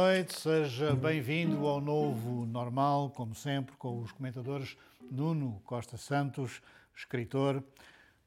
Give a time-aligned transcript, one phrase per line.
[0.00, 4.76] Noite, seja bem-vindo ao novo normal, como sempre, com os comentadores
[5.10, 6.62] Nuno Costa Santos,
[6.94, 7.64] escritor,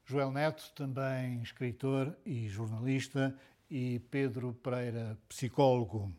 [0.04, 3.34] Joel Neto, também escritor e jornalista,
[3.70, 6.12] e Pedro Pereira, psicólogo.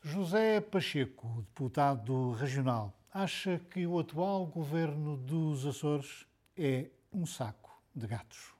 [0.00, 6.24] José Pacheco, deputado regional, acha que o atual governo dos Açores
[6.56, 8.54] é um saco de gatos.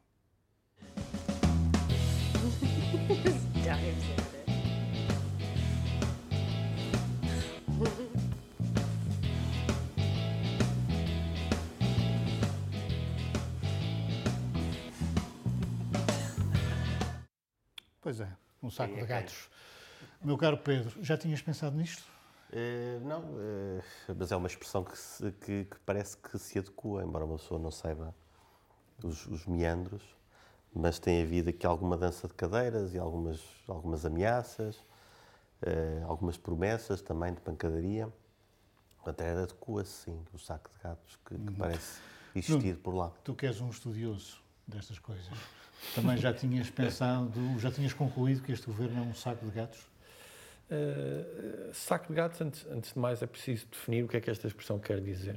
[18.07, 18.29] Pois é,
[18.62, 19.51] um saco de gatos.
[20.23, 22.04] Meu caro Pedro, já tinhas pensado nisto?
[22.52, 23.82] Uh, não, uh,
[24.16, 27.59] mas é uma expressão que, se, que, que, parece que se adequa, embora uma pessoa
[27.59, 28.15] não saiba
[29.02, 30.04] os, os, meandros,
[30.73, 37.02] mas tem havido aqui alguma dança de cadeiras e algumas, algumas ameaças, uh, algumas promessas
[37.02, 38.09] também de pancadaria.
[39.04, 41.57] Até adequa-se, sim, o saco de gatos que, que hum.
[41.59, 42.01] parece
[42.37, 43.10] existir não, por lá.
[43.24, 45.26] Tu que és um estudioso destas coisas,
[45.95, 49.86] também já tinhas pensado, já tinhas concluído que este governo é um saco de gatos?
[50.68, 54.30] Uh, saco de gatos, antes, antes, de mais, é preciso definir o que é que
[54.30, 55.37] esta expressão quer dizer.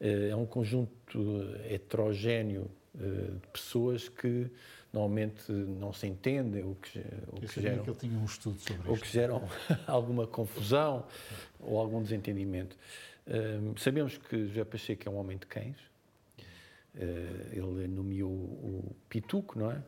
[0.00, 4.50] Uh, é um conjunto heterogéneo uh, de pessoas que
[4.92, 6.98] normalmente não se entendem ou que,
[7.28, 7.84] ou que geram.
[7.84, 9.48] que ele tinha um estudo sobre Ou que geram
[9.86, 11.06] alguma confusão
[11.60, 12.76] ou algum desentendimento.
[13.76, 15.76] sabemos que José Pacheco é um homem de cães.
[16.94, 19.82] Ele nomeou o Pituco, não é?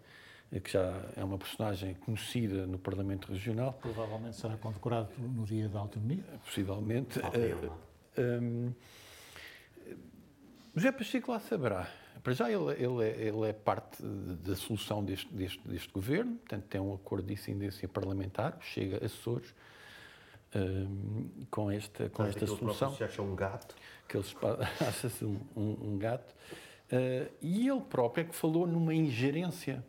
[0.58, 3.72] que já é uma personagem conhecida no Parlamento Regional.
[3.74, 6.24] Provavelmente será condecorado no Dia da Autonomia?
[6.44, 7.20] Possivelmente.
[7.20, 7.72] Uh,
[8.18, 8.72] um,
[10.74, 11.88] José Pacheco lá saberá.
[12.22, 16.64] Para já ele, ele, é, ele é parte da solução deste, deste, deste, governo, portanto
[16.64, 19.54] tem um acordo de incidência parlamentar, chega a Açores
[20.54, 22.94] um, com esta, com esta solução.
[22.94, 23.74] Que acha um gato.
[24.08, 24.26] Que ele
[24.86, 26.34] acha-se um, um, um, gato.
[26.92, 29.84] Uh, e ele próprio é que falou numa ingerência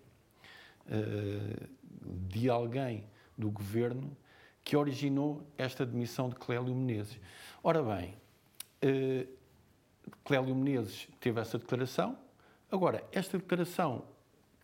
[0.88, 1.68] eh,
[2.04, 3.06] de alguém
[3.38, 4.16] do governo
[4.64, 7.20] que originou esta demissão de Clélio Menezes.
[7.64, 8.16] Ora bem,
[8.84, 9.28] uh,
[10.24, 12.18] Clélio Menezes teve essa declaração.
[12.70, 14.04] Agora, esta declaração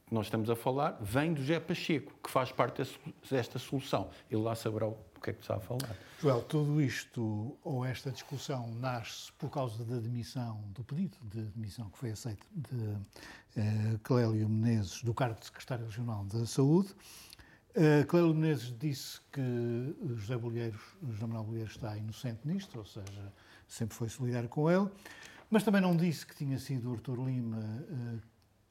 [0.06, 2.84] que nós estamos a falar vem do José Pacheco, que faz parte
[3.30, 4.10] desta solução.
[4.30, 5.96] Ele lá saberá o que é que está a falar.
[6.22, 11.90] Joel, tudo isto, ou esta discussão, nasce por causa da demissão, do pedido de demissão
[11.90, 12.98] que foi aceito de
[13.58, 16.96] eh, Clélio Menezes, do cargo de Secretário Regional da Saúde.
[17.76, 23.34] Uh, Clélio Menezes disse que José Bolheiros, José Manuel Bolheiros está inocente nisto, ou seja,
[23.68, 24.90] sempre foi solidário com ele,
[25.48, 28.22] mas também não disse que tinha sido Artur Lima uh,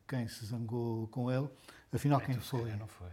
[0.08, 1.48] quem se zangou com ele.
[1.92, 2.74] Afinal, quem foi?
[2.76, 3.10] Não foi.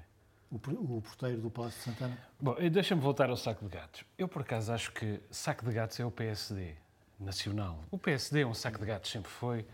[0.53, 2.15] O, porteiro do Palácio de Santana?
[2.39, 4.05] Bom, deixa-me voltar ao saco de gatos.
[4.15, 6.75] Eu, por acaso, acho que saco de gatos é o PSD
[7.19, 7.83] nacional.
[7.89, 9.65] O PSD é um saco de gatos, sempre foi,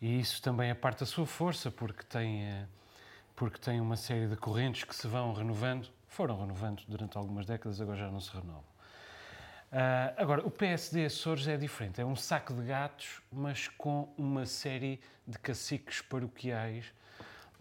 [0.00, 2.66] e isso também é parte da sua força, porque tem, eh,
[3.34, 7.80] porque tem uma série de correntes que se vão renovando, foram renovando durante algumas décadas,
[7.80, 8.62] agora já não se renovam.
[9.72, 12.00] Uh, agora, o PSD Açores é diferente.
[12.00, 16.92] É um saco de gatos, mas com uma série de caciques paroquiais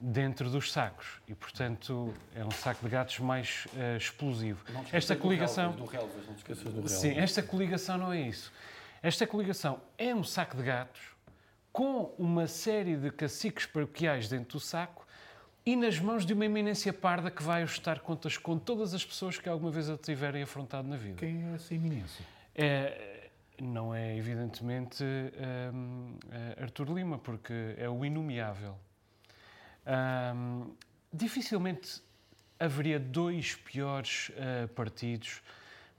[0.02, 1.22] dentro dos sacos.
[1.28, 4.66] E, portanto, é um saco de gatos mais uh, explosivo.
[4.92, 5.74] esta coligação.
[5.74, 6.92] Do Relvas, não esqueças do Relvas.
[6.92, 8.52] Sim, esta coligação não é isso.
[9.04, 11.02] Esta coligação é um saco de gatos
[11.72, 15.06] com uma série de caciques paroquiais dentro do saco
[15.66, 19.38] e nas mãos de uma eminência parda que vai ajustar contas com todas as pessoas
[19.38, 21.18] que alguma vez a tiverem afrontado na vida.
[21.18, 22.26] Quem é essa eminência?
[22.56, 23.30] É,
[23.62, 25.04] não é, evidentemente,
[25.74, 28.76] um, é Artur Lima, porque é o inomiável.
[29.86, 30.76] Um,
[31.12, 32.02] dificilmente
[32.60, 35.42] haveria dois piores uh, partidos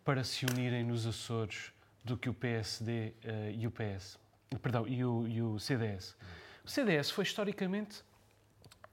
[0.04, 1.72] para se unirem nos Açores
[2.04, 4.18] do que o PSD uh, eh, e o PS.
[4.60, 6.16] Perdão, e o, e o CDS.
[6.64, 8.02] O CDS foi historicamente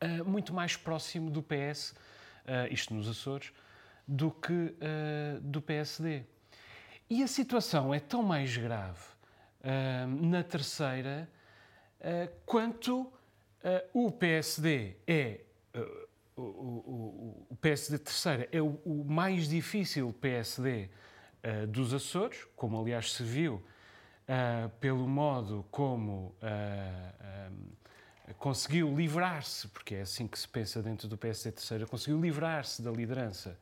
[0.01, 1.94] uh, muito mais próximo do PS,
[2.71, 3.53] isto nos Açores,
[4.07, 4.74] do que
[5.41, 6.24] do PSD.
[7.07, 9.03] E a situação é tão mais grave
[10.19, 11.30] na terceira
[12.47, 13.12] quanto
[13.94, 15.41] o PSD é.
[16.35, 20.89] O, o, o, PSD terceira é o, o mais difícil PSD
[21.67, 23.61] dos Açores, como aliás se viu
[24.79, 26.33] pelo modo como
[28.38, 32.91] conseguiu livrar-se, porque é assim que se pensa dentro do PSD Terceira, conseguiu livrar-se da
[32.91, 33.57] liderança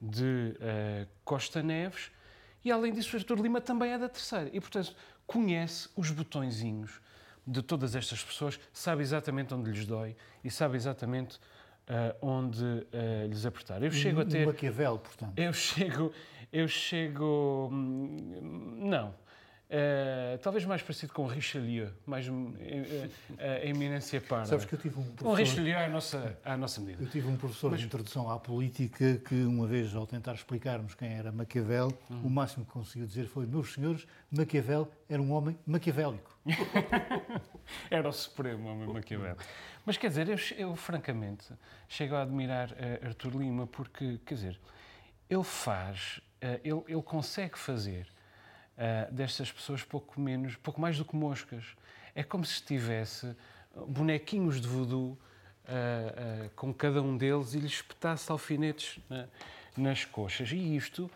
[0.00, 2.10] de uh, Costa Neves
[2.64, 4.50] e, além disso, o Artur Lima também é da Terceira.
[4.52, 4.94] E, portanto,
[5.26, 7.00] conhece os botõezinhos
[7.46, 11.38] de todas estas pessoas, sabe exatamente onde lhes dói e sabe exatamente
[12.22, 12.86] onde
[13.28, 13.82] lhes apertar.
[13.82, 14.46] Eu chego a ter.
[14.46, 15.34] Maquiavel, portanto.
[15.36, 16.12] Eu chego.
[16.52, 17.68] Eu chego.
[17.70, 19.14] hum, Não.
[19.76, 24.46] Eh, talvez mais parecido com o Richelieu, mais hum, eh, eh, a eminência parda.
[24.46, 27.02] Sabes que eu tive um O professor, Richelieu é à nossa, à nossa medida.
[27.02, 31.12] eu tive um professor de introdução à política que, uma vez, ao tentar explicarmos quem
[31.12, 36.38] era Maquiavel, o máximo que conseguiu dizer foi: Meus senhores, Maquiavel era um homem maquiavélico.
[37.90, 39.36] Era o supremo homem Maquiavel.
[39.86, 41.46] Mas quer dizer, eu, eu, francamente
[41.88, 44.60] chego a admirar uh, Arthur Lima porque, quer dizer,
[45.30, 46.20] ele faz,
[46.62, 48.06] ele, ele consegue fazer
[48.76, 51.64] uh, destas pessoas pouco menos, pouco mais do que moscas.
[52.14, 53.34] É como se estivesse
[53.88, 55.18] bonequinhos de voodoo
[56.54, 59.26] com cada um deles e lhes espetasse alfinetes na,
[59.76, 60.52] nas coxas.
[60.52, 61.10] E isto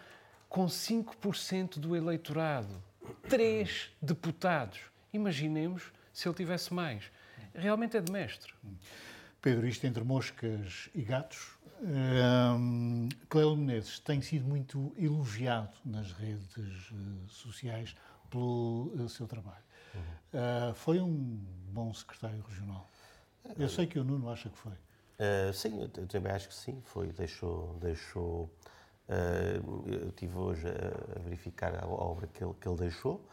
[0.49, 2.83] com 5% do eleitorado.
[3.29, 4.81] Três deputados.
[5.13, 7.05] Imaginemos se ele tivesse mais.
[7.55, 8.53] Realmente é de mestre.
[9.41, 11.58] Pedro, isto entre moscas e gatos.
[11.81, 17.95] Um, Clélio Menezes tem sido muito elogiado nas redes uh, sociais
[18.31, 19.63] pelo uh, seu trabalho.
[19.95, 20.01] Uhum.
[20.71, 21.39] Uh, foi um
[21.71, 22.89] bom secretário regional.
[23.57, 24.73] Eu sei que o Nuno acha que foi.
[25.55, 26.83] sim, eu também acho que sim.
[26.85, 28.51] Foi, deixou, deixou.
[29.87, 33.27] eu estive hoje a, verificar a obra que ele, que ele deixou.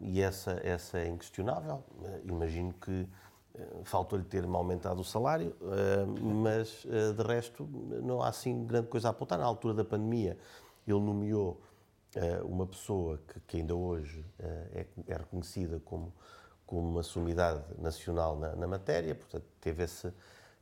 [0.00, 1.84] E essa, essa é inquestionável.
[2.24, 3.06] Imagino que
[3.84, 5.54] faltou-lhe ter-me aumentado o salário,
[6.20, 6.86] mas
[7.16, 7.68] de resto
[8.02, 9.38] não há assim grande coisa a apontar.
[9.38, 10.38] Na altura da pandemia,
[10.86, 11.60] ele nomeou
[12.44, 16.12] uma pessoa que, que ainda hoje é, é, reconhecida como,
[16.66, 20.12] como uma sumidade nacional na, na matéria, portanto, teve, esse,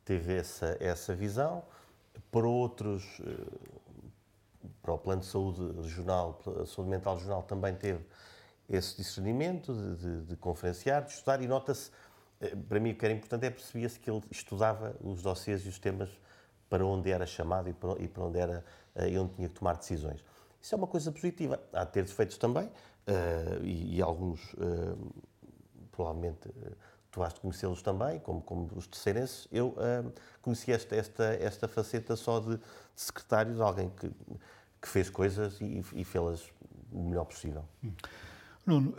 [0.04, 1.62] teve essa, essa visão.
[2.30, 3.20] Para outros,
[4.82, 8.04] para o Plano de Saúde Regional, a Saúde Mental Regional também teve
[8.68, 11.92] esse discernimento de, de, de conferenciar, de estudar, e nota-se, eh,
[12.68, 15.78] para mim o que era importante é percebia-se que ele estudava os dossiês e os
[15.78, 16.10] temas
[16.68, 19.54] para onde era chamado e para, e para onde era eh, e onde tinha que
[19.54, 20.24] tomar decisões.
[20.60, 21.60] Isso é uma coisa positiva.
[21.72, 25.12] Há de ter defeitos também, uh, e, e, alguns, uh,
[25.92, 26.76] provavelmente, uh,
[27.10, 29.46] tu de conhecê-los também, como, como os terceirenses.
[29.52, 30.12] Eu uh,
[30.42, 32.62] conheci esta, esta, esta faceta só de, de
[32.96, 34.10] secretário, de alguém que,
[34.82, 36.50] que fez coisas e, e fê-las
[36.90, 37.64] o melhor possível.
[37.84, 37.92] Hum.
[38.66, 38.94] Nuno,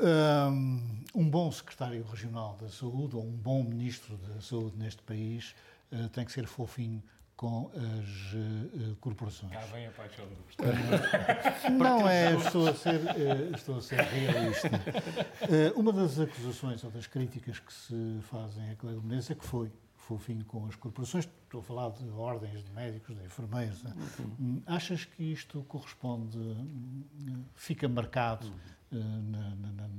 [1.14, 5.56] um bom secretário regional da saúde ou um bom ministro da saúde neste país
[5.92, 7.04] uh, tem que ser fofinho
[7.36, 9.52] com as uh, corporações.
[9.52, 14.70] Cá vem a paixão do Não é, estou a ser, uh, estou a ser realista.
[15.76, 19.72] uma das acusações ou das críticas que se fazem a Cléber Menezes é que foi
[19.96, 21.28] fofinho com as corporações.
[21.44, 23.84] Estou a falar de ordens de médicos, de enfermeiros.
[23.84, 24.62] Uhum.
[24.66, 26.38] Achas que isto corresponde,
[27.56, 29.90] fica marcado uhum eh, na, na,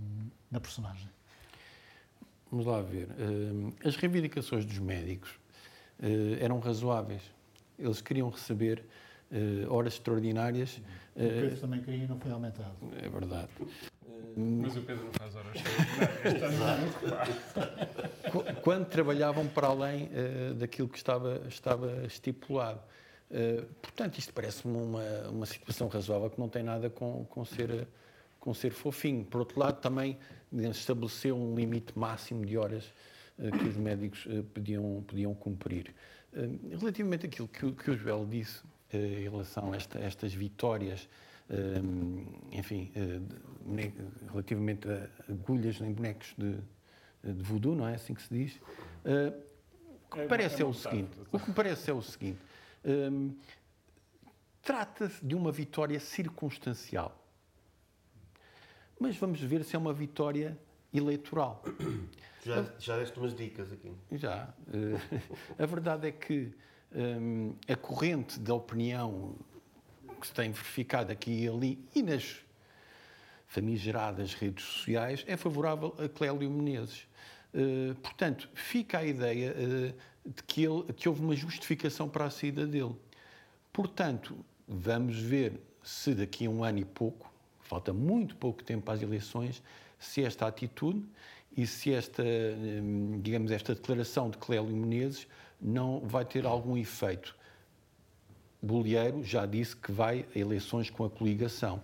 [0.50, 1.08] na, personagem.
[2.50, 3.08] Vamos lá ver.
[3.18, 5.30] Eh, as reivindicações dos médicos
[6.00, 7.22] eh, eram razoáveis.
[7.78, 8.84] Eles queriam receber
[9.68, 10.80] horas extraordinárias.
[11.14, 12.74] O Pedro também queria e não foi aumentado.
[12.96, 13.48] É verdade.
[14.34, 15.54] Mas o Pedro não faz horas
[16.24, 16.94] extraordinárias.
[18.64, 20.08] Quando trabalhavam para além
[20.56, 22.80] daquilo que estava, estava estipulado.
[23.82, 27.86] Portanto, isto parece-me uma, uma situação razoável que não tem nada com, com ser
[28.40, 29.24] com ser fofinho.
[29.24, 30.18] Por outro lado, também
[30.52, 32.84] estabeleceu um limite máximo de horas
[33.38, 35.94] uh, que os médicos uh, podiam, podiam cumprir.
[36.32, 41.06] Uh, relativamente àquilo que, que o Joel disse em relação a esta, estas vitórias,
[42.50, 42.90] enfim,
[44.30, 46.54] relativamente a agulhas em bonecos de,
[47.22, 48.58] de voodoo, não é assim que se diz?
[50.06, 52.38] o que me parece é, o seguinte, o que me parece é o seguinte,
[54.62, 57.27] trata-se de uma vitória circunstancial
[58.98, 60.58] mas vamos ver se é uma vitória
[60.92, 61.62] eleitoral.
[62.44, 63.92] Já, já deste umas dicas aqui.
[64.12, 64.54] Já.
[64.72, 66.54] Eh, a verdade é que
[66.94, 69.34] um, a corrente da opinião
[70.18, 72.38] que se tem verificado aqui e ali e nas
[73.46, 77.06] famigeradas redes sociais é favorável a Clélio Menezes.
[77.52, 82.30] Uh, portanto, fica a ideia uh, de que, ele, que houve uma justificação para a
[82.30, 82.94] saída dele.
[83.72, 84.36] Portanto,
[84.66, 87.27] vamos ver se daqui a um ano e pouco
[87.68, 89.62] falta muito pouco tempo às eleições,
[89.98, 91.04] se esta atitude
[91.56, 95.26] e se esta, hum, digamos, esta declaração de Clélio Menezes
[95.60, 97.36] não vai ter algum efeito.
[98.62, 101.82] Bolieiro já disse que vai a eleições com a coligação.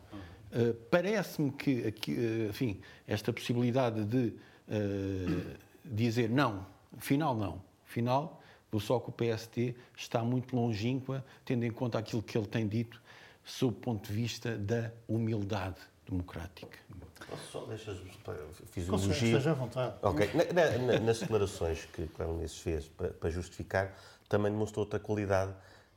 [0.50, 4.28] Uh, Parece-me que, aqui, uh, enfim, esta possibilidade de
[4.68, 6.66] uh, dizer não,
[6.98, 12.22] final não, final, do só que o PST está muito longínqua, tendo em conta aquilo
[12.22, 13.00] que ele tem dito
[13.44, 16.78] sob o ponto de vista da humildade democrática.
[17.50, 17.98] Só deixas
[18.70, 19.14] fiz elogio.
[19.14, 19.94] Seja à vontade.
[20.02, 20.30] Ok.
[20.34, 23.94] Na, na, nas declarações que Cléber Menezes fez para, para, justificar,
[24.28, 25.54] também demonstrou outra qualidade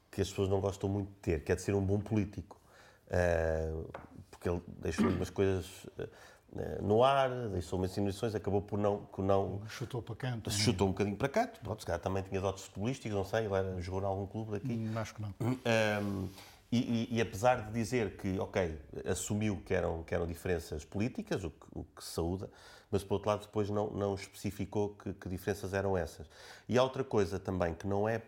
[0.10, 2.60] que as pessoas não gostam muito de ter, que é de ser um bom político.
[3.08, 3.90] Uh,
[4.32, 9.00] porque ele deixou umas coisas uh, no ar, deixou umas insinuações, acabou por não...
[9.06, 10.50] Por não chutou para canto.
[10.50, 13.54] Chutou um bocadinho para canto, pronto, se calhar também tinha dotes futbolísticos, não sei, ele
[13.54, 14.74] era, jogou em algum clube daqui.
[14.74, 15.34] Hum, acho que não.
[15.42, 16.30] Um,
[16.72, 18.78] e, e, e, apesar de dizer que, ok,
[19.10, 22.50] assumiu que eram, que eram diferenças políticas, o que, o que saúda,
[22.92, 26.30] mas por outro lado depois não, não especificou que, que, diferenças eram essas.
[26.68, 28.22] E há outra coisa também que não é,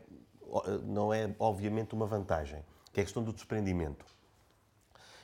[0.84, 4.06] não é obviamente uma vantagem, que é a questão do desprendimento.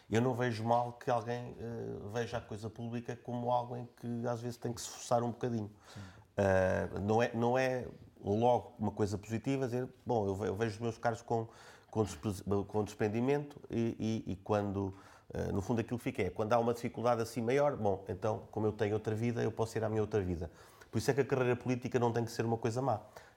[0.09, 4.27] Eu não vejo mal que alguém uh, veja a coisa pública como algo em que
[4.27, 5.71] às vezes tem que se esforçar um bocadinho.
[6.37, 7.87] Uh, não, é, não é
[8.21, 11.47] logo uma coisa positiva dizer, bom, eu vejo os meus caros com,
[12.67, 14.93] com, desprendimento e, e, e quando
[15.33, 18.67] eh, no fundo, aquilo fica é, quando há uma dificuldade assim maior, bom, então, como
[18.67, 20.49] eu tenho outra vida, eu posso ir à minha outra vida.
[20.91, 22.95] Por isso é que a carreira política não tem que ser uma coisa má.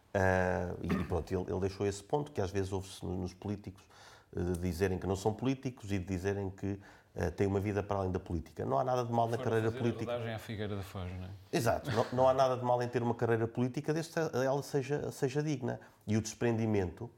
[0.09, 3.83] Uh, e pronto, ele, ele, deixou esse ponto, que às vezes ouve-se nos políticos
[4.33, 6.67] uh, dizerem que não são políticos e de dizerem que
[7.17, 8.65] uh, têm uma vida para além da política.
[8.65, 10.13] Não há nada de mal na carreira política.
[10.13, 11.31] A à Figueira da Foz, não é?
[11.53, 11.91] Exato.
[11.91, 15.11] não, não há nada de mal em ter uma carreira política desde que ela seja,
[15.11, 15.81] seja digna.
[16.07, 17.11] E o desprendimento,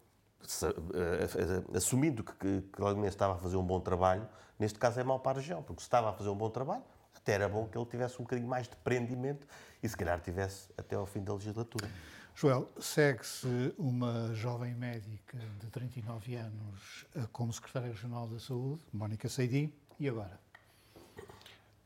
[1.74, 4.28] assumindo que, que, que ele estava a fazer um bom trabalho,
[4.60, 6.82] Neste caso é mau para a região, porque se estava a fazer um bom trabalho,
[7.16, 9.46] até era bom que ele tivesse um bocadinho mais de prendimento
[9.82, 11.90] e se calhar tivesse até ao fim da legislatura.
[12.34, 19.30] Joel, segue-se uma jovem médica de 39 anos eh, como secretária regional da Saúde, Mónica
[19.30, 20.38] Seidi, e agora?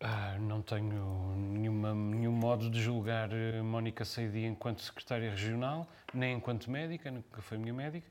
[0.00, 6.37] Ah, não tenho nenhuma, nenhum modo de julgar eh, Mónica Seidi enquanto secretária regional, nem
[6.37, 8.08] enquanto médica, nunca foi minha médica.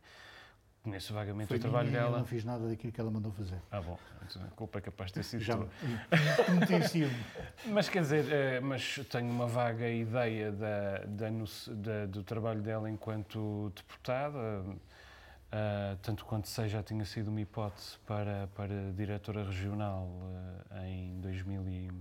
[0.83, 2.15] Conheço vagamente Foi o trabalho minha, dela.
[2.15, 3.57] Eu não fiz nada daquilo que ela mandou fazer.
[3.71, 3.97] Ah, bom.
[4.21, 5.65] A culpa é capaz de ter sido Já me
[7.71, 12.89] Mas quer dizer, eh, mas tenho uma vaga ideia da, da, da, do trabalho dela
[12.89, 20.03] enquanto deputada, uh, tanto quanto sei já tinha sido uma hipótese para, para diretora regional
[20.03, 21.91] uh, em, 2000 e,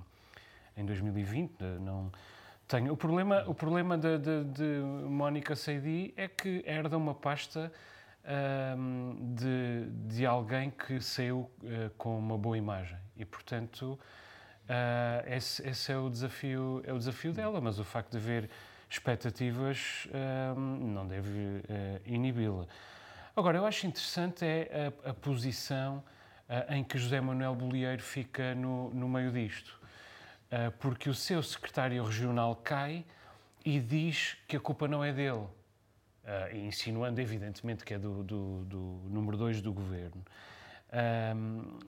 [0.76, 1.62] em 2020.
[1.80, 2.10] Não,
[2.66, 2.92] tenho.
[2.92, 7.70] O problema, o problema de, de, de Mónica Seidi é que herda uma pasta
[9.34, 12.96] de, de alguém que saiu uh, com uma boa imagem.
[13.16, 18.12] E portanto uh, esse, esse, é o desafio é o desafio dela mas o facto
[18.12, 18.48] de haver
[18.88, 20.06] expectativas
[20.56, 21.62] não deve uh,
[22.04, 22.66] inibi-la.
[23.34, 26.04] Agora eu acho interessante é a, a posição
[26.68, 29.80] em que José Manuel Bolieiro fica no, no meio disto.
[30.78, 33.06] Porque o seu secretário regional cai
[33.64, 35.46] e diz que a culpa não é dele
[36.24, 40.22] uh, insinuando evidentemente que é do, do, do número 2 do governo.
[41.36, 41.78] Um,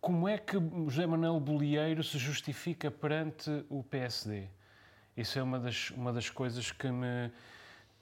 [0.00, 0.56] como é que
[0.88, 4.48] José Manuel Bolieiro se justifica perante o PSD?
[5.16, 7.30] Isso é uma das, uma das coisas que me,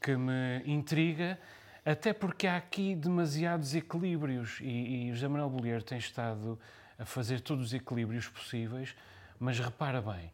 [0.00, 1.38] que me intriga,
[1.84, 6.58] até porque há aqui demasiados equilíbrios e, e José Manuel Bolieiro tem estado
[6.98, 8.94] a fazer todos os equilíbrios possíveis,
[9.38, 10.32] mas repara bem,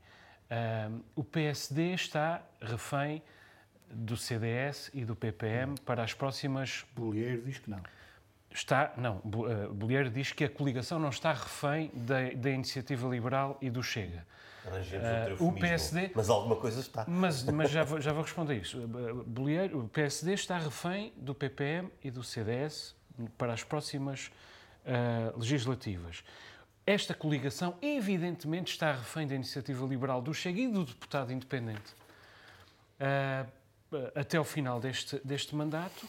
[1.14, 3.22] o PSD está refém
[3.90, 6.84] do CDS e do PPM para as próximas.
[6.94, 7.80] Bolheiro diz que não.
[8.50, 13.58] Está, não, eh, Bolheiro diz que a coligação não está refém da, da iniciativa liberal
[13.60, 14.26] e do Chega.
[14.68, 17.04] Uh, o PSD, mas alguma coisa está.
[17.08, 18.86] Mas, mas já, vou, já vou responder isso.
[19.26, 22.94] Bolheiro, o PSD está refém do PPM e do CDS
[23.36, 24.30] para as próximas
[24.84, 26.22] uh, legislativas.
[26.86, 31.92] Esta coligação, evidentemente, está refém da iniciativa liberal do Chega e do deputado independente.
[32.98, 33.46] Uh, eh,
[34.14, 36.06] até ao final deste, deste mandato,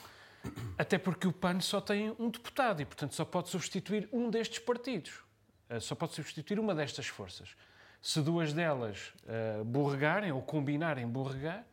[0.78, 4.60] até porque o PAN só tem um deputado e, portanto, só pode substituir um destes
[4.60, 5.22] partidos,
[5.70, 7.56] eh, só pode substituir uma destas forças.
[8.02, 11.66] Se duas delas uh, borregarem ou combinarem borregar,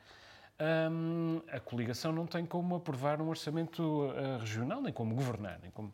[0.90, 5.70] um, a coligação não tem como aprovar um orçamento uh, regional, nem como governar, nem
[5.70, 5.92] como.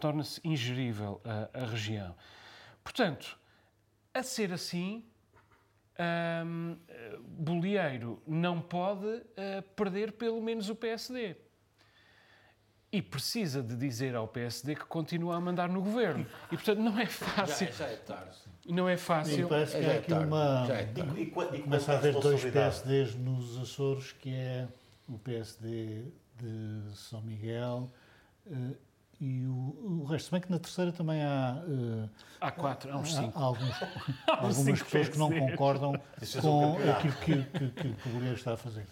[0.00, 2.14] Torna-se ingerível a, a região.
[2.82, 3.38] Portanto,
[4.14, 5.04] a ser assim,
[5.98, 6.76] um,
[7.20, 11.36] Bolieiro não pode uh, perder pelo menos o PSD.
[12.90, 16.26] E precisa de dizer ao PSD que continua a mandar no governo.
[16.46, 17.66] E, portanto, não é fácil.
[17.68, 18.36] Já, já é tarde.
[18.66, 19.46] Não é fácil.
[19.46, 20.68] E parece que há aqui uma.
[20.70, 24.68] É e, e, e começa a haver dois PSDs nos Açores, que é
[25.08, 26.04] o PSD
[26.36, 27.90] de São Miguel
[28.46, 28.76] uh,
[29.22, 30.24] e o, o resto.
[30.24, 31.62] Se bem que na terceira também há.
[31.64, 32.10] Uh,
[32.40, 33.32] há quatro, há uns cinco.
[33.38, 33.82] Há, alguns,
[34.26, 35.92] há algumas pessoas que não concordam
[36.40, 38.84] com aquilo que, que, que, que o Bolheiro está a fazer.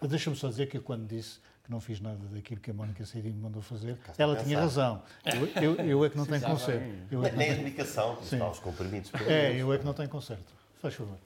[0.00, 3.04] Deixa-me só dizer que eu, quando disse que não fiz nada daquilo que a Mónica
[3.04, 5.02] Seidinho me mandou fazer, ela tinha razão.
[5.24, 6.84] Eu, eu, eu, é que não tenho conserto.
[7.10, 9.10] Eu é Nem a medicação, que está aos comprimidos.
[9.26, 10.52] É, eu é que não tenho conserto.
[10.80, 11.18] Faz favor.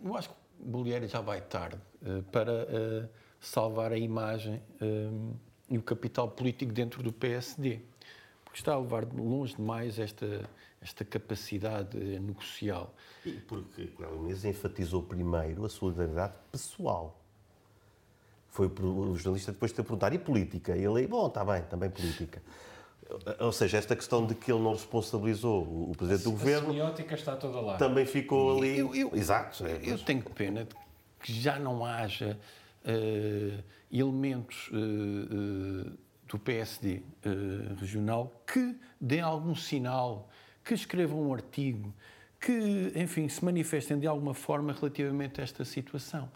[0.00, 2.52] Eu acho que o Bolheiro já vai tarde uh, para.
[2.52, 5.34] Uh, salvar a imagem um,
[5.72, 7.80] e o capital político dentro do PSD.
[8.44, 10.46] Porque está a levar longe demais esta,
[10.82, 12.94] esta capacidade negocial.
[13.24, 17.18] E porque Cláudio Menezes enfatizou primeiro a solidariedade pessoal.
[18.50, 20.76] Foi o jornalista depois de ter perguntado, e política?
[20.76, 22.42] E ele, bom, está bem, também política.
[23.40, 26.68] Ou seja, esta questão de que ele não responsabilizou o Presidente a, do Governo...
[26.68, 27.78] A semiótica está toda lá.
[27.78, 28.78] Também ficou ali...
[28.78, 29.64] Eu, eu, Exato.
[29.64, 30.74] É, eu tenho pena de
[31.18, 32.38] que já não haja
[32.84, 35.98] uh, elementos uh,
[36.28, 37.02] do PSD
[37.78, 40.30] regional que dêem algum sinal,
[40.64, 41.92] que escrevam um artigo,
[42.40, 46.30] que, enfim, se manifestem de alguma forma relativamente a esta situação.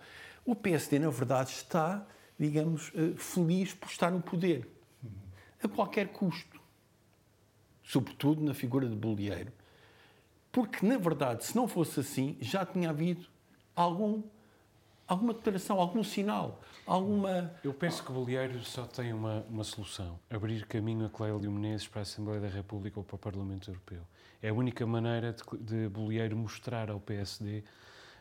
[0.45, 2.07] O PSD, na verdade, está,
[2.38, 4.69] digamos, feliz por estar no poder,
[5.62, 6.57] a qualquer custo
[7.87, 9.53] sobretudo na figura de Bolieiro.
[10.50, 13.26] Porque, na verdade, se não fosse assim, já tinha havido
[13.75, 14.23] algum,
[15.07, 17.53] alguma declaração, algum sinal, alguma...
[17.63, 20.19] Eu penso que Bolieiro só tem uma, uma solução.
[20.31, 24.03] Abrir caminho a Clélio Menezes para a Assembleia da República ou para o Parlamento Europeu.
[24.43, 27.63] É a única maneira de, de Bolieiro mostrar ao PSD uh,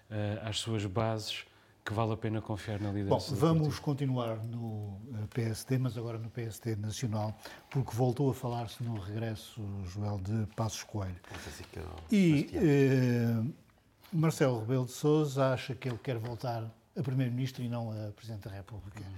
[0.10, 1.46] eh, às suas bases
[1.86, 3.32] que vale a pena confiar na liderança.
[3.32, 7.38] Bom, vamos continuar no eh, PSD, mas agora no PSD Nacional,
[7.70, 11.16] porque voltou a falar-se no regresso, Joel, de Passos Coelho.
[12.12, 13.44] E eh,
[14.16, 16.64] Marcelo Rebelo de Sousa acha que ele quer voltar
[16.98, 19.02] a Primeiro-Ministro e não a Presidente da República.
[19.02, 19.14] Hum.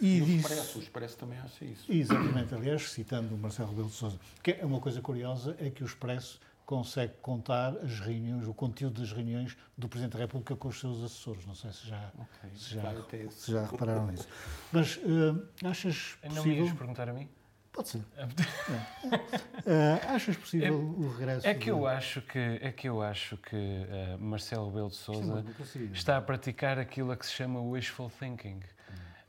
[0.00, 1.92] E, e o, disse, Expresso, o Expresso também acha isso.
[1.92, 4.18] Exatamente, aliás, citando o Marcelo Rebelo de Sousa.
[4.42, 9.00] Que é uma coisa curiosa, é que o Expresso consegue contar as reuniões, o conteúdo
[9.00, 11.44] das reuniões do Presidente da República com os seus assessores.
[11.44, 12.50] Não sei se já, okay.
[12.56, 14.26] se já, se já repararam nisso.
[14.72, 16.34] Mas uh, achas possível...
[16.34, 17.28] Não me ias perguntar a mim?
[17.72, 18.02] Pode ser.
[18.16, 18.24] é.
[18.24, 21.46] uh, achas possível é, o regresso?
[21.46, 25.44] É que eu acho que é que eu acho que uh, Marcelo Rebelo de Sousa
[25.92, 28.60] está a praticar aquilo a que se chama wishful thinking.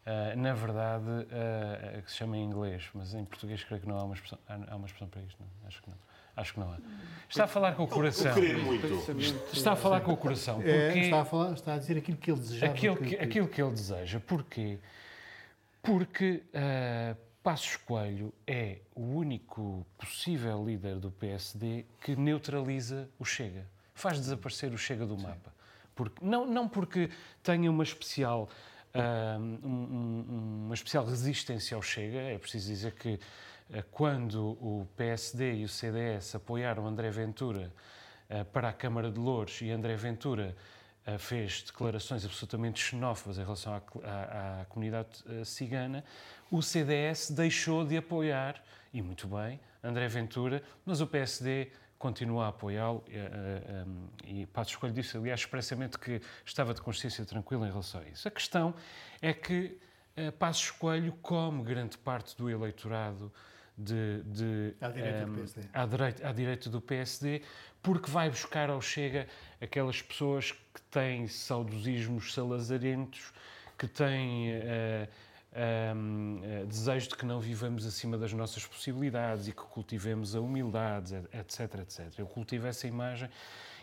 [0.04, 4.00] Uh, na verdade, uh, que se chama em inglês, mas em português creio que não
[4.00, 5.68] há uma expressão, há uma expressão para isto, não?
[5.68, 5.98] acho que não.
[6.36, 6.78] Acho que não há.
[7.30, 8.36] Está a falar com o coração.
[8.38, 8.88] Eu muito.
[9.54, 10.56] Está a falar com o coração.
[10.56, 12.66] Porque é, está, a falar, está a dizer aquilo que ele deseja.
[12.66, 14.20] Aquilo que, aquilo que ele deseja.
[14.22, 14.80] Porquê?
[15.84, 23.66] Porque uh, Passos Coelho é o único possível líder do PSD que neutraliza o Chega.
[23.96, 25.52] Faz desaparecer o Chega do mapa.
[25.96, 27.10] Porque, não, não porque
[27.42, 28.48] tenha uma especial,
[28.94, 33.20] um, um, uma especial resistência ao Chega, é preciso dizer que
[33.72, 37.74] eh, quando o PSD e o CDS apoiaram André Ventura
[38.30, 40.56] eh, para a Câmara de Louros e André Ventura
[41.18, 46.04] fez declarações absolutamente xenófobas em relação à, à, à, comunidade cigana,
[46.50, 52.48] o CDS deixou de apoiar, e muito bem, André Ventura, mas o PSD continua a
[52.50, 53.04] apoiá-lo
[54.26, 58.06] e, e Passos Coelho disse, aliás, expressamente que estava de consciência tranquila em relação a
[58.06, 58.28] isso.
[58.28, 58.74] A questão
[59.22, 59.80] é que
[60.38, 63.32] Passos Coelho come grande parte do eleitorado
[63.78, 65.62] de, de à, direita um, do PSD.
[65.74, 67.42] À, direita, à direita do PSD,
[67.82, 69.28] porque vai buscar ao Chega
[69.60, 73.34] aquelas pessoas que têm saudosismos salazarentos,
[73.78, 79.52] que têm uh, um, uh, desejo de que não vivamos acima das nossas possibilidades e
[79.52, 82.20] que cultivemos a humildade, etc, etc.
[82.20, 83.30] Eu cultivo essa imagem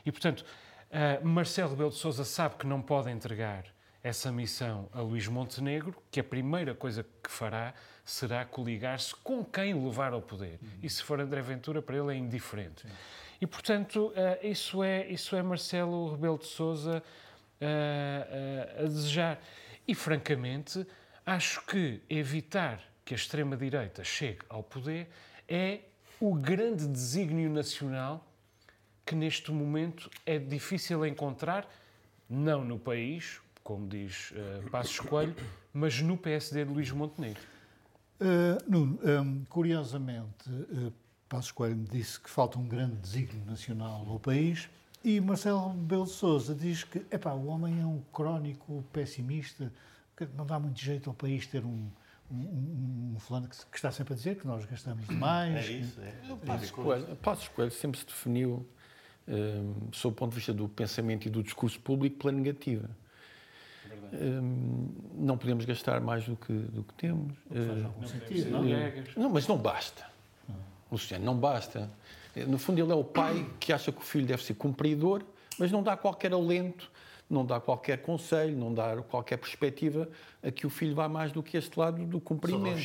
[0.06, 0.44] e, portanto,
[0.90, 3.64] uh, Marcelo Rebelo de Sousa sabe que não pode entregar
[4.02, 7.74] essa missão a Luís Montenegro, que a primeira coisa que fará
[8.10, 10.58] será coligar-se com quem levar ao poder.
[10.62, 10.68] Uhum.
[10.82, 12.82] E se for André Ventura, para ele é indiferente.
[12.82, 12.88] Sim.
[13.40, 19.38] E, portanto, uh, isso, é, isso é Marcelo Rebelo de Sousa uh, uh, a desejar.
[19.86, 20.86] E, francamente,
[21.24, 25.08] acho que evitar que a extrema-direita chegue ao poder
[25.46, 25.80] é
[26.18, 28.26] o grande desígnio nacional
[29.04, 31.70] que, neste momento, é difícil encontrar,
[32.28, 35.36] não no país, como diz uh, Passos Coelho,
[35.74, 37.57] mas no PSD de Luís Montenegro.
[38.20, 40.92] Uh, Nuno, um, curiosamente, uh,
[41.28, 44.68] Passos Coelho me disse que falta um grande desígnio nacional ao país
[45.04, 49.72] e Marcelo Belo Souza diz que epá, o homem é um crónico pessimista,
[50.16, 51.88] que não dá muito jeito ao país ter um,
[52.30, 55.54] um, um, um fulano que, que, está sempre a dizer que nós gastamos demais.
[55.54, 56.08] É isso, é.
[56.08, 58.66] é Passos, Coelho, Passos Coelho sempre se definiu,
[59.28, 62.90] um, sob o ponto de vista do pensamento e do discurso público, pela negativa.
[64.12, 67.34] Hum, não podemos gastar mais do que, do que temos.
[67.50, 68.62] Não, sentido, não,
[69.16, 70.06] não, mas não basta.
[70.90, 71.90] Luciano, não basta.
[72.46, 75.22] No fundo, ele é o pai que acha que o filho deve ser cumpridor,
[75.58, 76.90] mas não dá qualquer alento,
[77.28, 80.08] não dá qualquer conselho, não dá qualquer perspectiva
[80.42, 82.78] a que o filho vá mais do que este lado do cumprimento.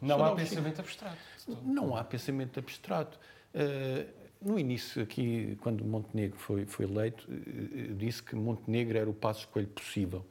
[0.00, 1.18] Não há pensamento abstrato.
[1.62, 3.18] Não há pensamento abstrato.
[3.54, 9.14] Uh, no início, aqui, quando Montenegro foi, foi eleito, eh, disse que Montenegro era o
[9.14, 10.26] passo escolho possível.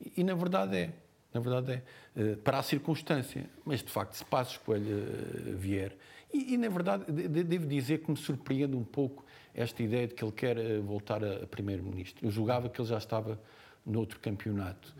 [0.00, 0.92] E, e, na verdade é.
[1.32, 1.82] Na verdade
[2.16, 3.48] é para a circunstância.
[3.64, 5.96] Mas, de facto, se Passos Coelho vier...
[6.32, 10.24] E, e, na verdade, devo dizer que me surpreende um pouco esta ideia de que
[10.24, 12.24] ele quer voltar a primeiro-ministro.
[12.24, 13.40] Eu julgava que ele já estava
[13.84, 14.94] noutro campeonato.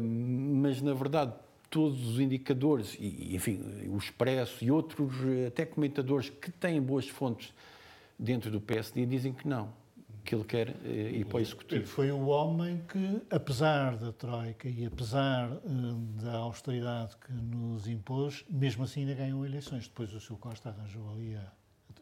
[0.00, 1.32] Mas, na verdade,
[1.70, 5.12] todos os indicadores, e, enfim, o Expresso e outros
[5.46, 7.52] até comentadores que têm boas fontes
[8.18, 9.72] dentro do PSD dizem que não,
[10.26, 11.80] que ele quer eh, ir para o Executivo.
[11.80, 17.86] Ele foi o homem que, apesar da Troika e apesar uh, da austeridade que nos
[17.86, 19.86] impôs, mesmo assim ainda ganhou eleições.
[19.86, 21.52] Depois o seu Costa arranjou ali a,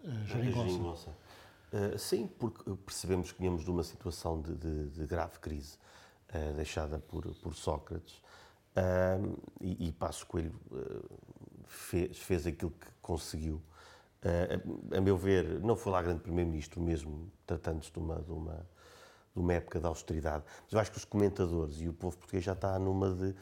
[0.08, 1.10] a geringonça.
[1.10, 5.76] Uh, sim, porque percebemos que vínhamos de uma situação de, de, de grave crise
[6.34, 8.22] uh, deixada por, por Sócrates
[9.60, 10.60] e, e Passo Coelho
[11.64, 13.73] fez, fez aquilo que conseguiu Uh,
[14.24, 18.66] a, a, meu ver, não foi lá grande primeiro-ministro mesmo, tratando-se de uma, de, uma,
[19.34, 20.44] de uma época de austeridade.
[20.64, 23.34] Mas eu acho que os comentadores e o povo português já está numa de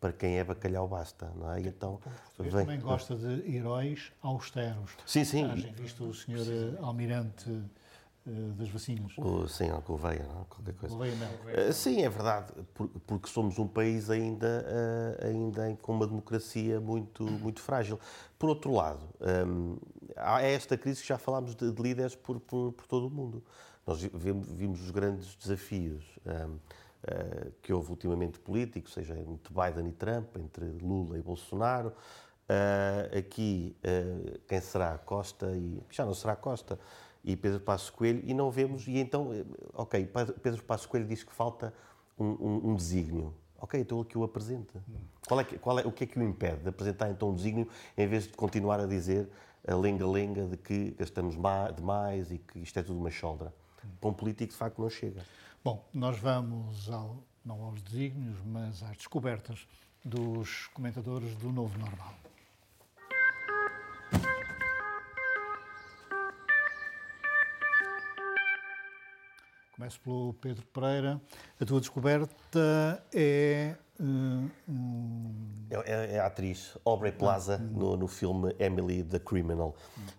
[0.00, 1.60] para quem é bacalhau basta, não é?
[1.60, 2.00] E então,
[2.38, 2.50] vem...
[2.50, 4.92] também gosta de heróis austeros.
[5.04, 5.44] Sim, sim.
[5.44, 6.76] Haja visto o senhor sim.
[6.76, 9.12] Eh, almirante uh, das vacinas.
[9.18, 10.44] O, sim, o Gouveia, não?
[10.44, 10.94] Qualquer coisa.
[10.94, 11.68] Gouveia, não.
[11.68, 12.52] Uh, sim, é verdade,
[13.06, 17.98] porque somos um país ainda, uh, ainda com uma democracia muito, muito frágil.
[18.38, 19.76] Por outro lado, um,
[20.20, 23.42] há esta crise que já falámos de, de líderes por, por, por, todo o mundo.
[23.86, 29.88] Nós vimos, vimos os grandes desafios um, uh, que houve ultimamente políticos, seja entre Biden
[29.88, 31.92] e Trump, entre Lula e Bolsonaro.
[32.48, 35.82] Uh, aqui, uh, quem será Costa e.
[35.90, 36.78] Já não será Costa
[37.24, 38.86] e Pedro Passos Coelho, e não vemos.
[38.86, 39.30] E então,
[39.74, 40.10] ok,
[40.42, 41.74] Pedro Passos Coelho diz que falta
[42.18, 43.34] um, um, um desígnio.
[43.60, 44.82] Ok, então que o apresenta.
[45.26, 47.68] Qual é, qual é, o que é que o impede de apresentar então um desígnio
[47.96, 49.28] em vez de continuar a dizer
[49.66, 51.36] a lenga-lenga de que gastamos
[51.74, 53.52] demais e que isto é tudo uma choldra?
[54.00, 55.24] Para um político, de facto, não chega.
[55.64, 59.66] Bom, nós vamos ao, não aos desígnios, mas às descobertas
[60.04, 62.14] dos comentadores do Novo Normal.
[69.72, 71.20] Começo pelo Pedro Pereira.
[71.60, 73.76] A tua descoberta é.
[74.00, 75.66] Uh, um...
[75.70, 79.74] é, é, a atriz Aubrey Plaza ah, no, no filme Emily the Criminal.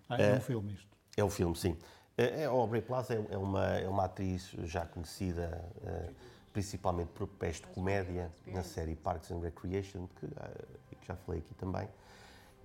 [0.08, 0.88] Ah, é, é um filme isto?
[1.16, 1.76] É um filme, sim.
[2.16, 6.14] É, é a Aubrey Plaza é, é uma, é uma atriz já conhecida uh,
[6.52, 11.54] principalmente por papéis de comédia na série Parks and Recreation, que, que já falei aqui
[11.54, 11.88] também.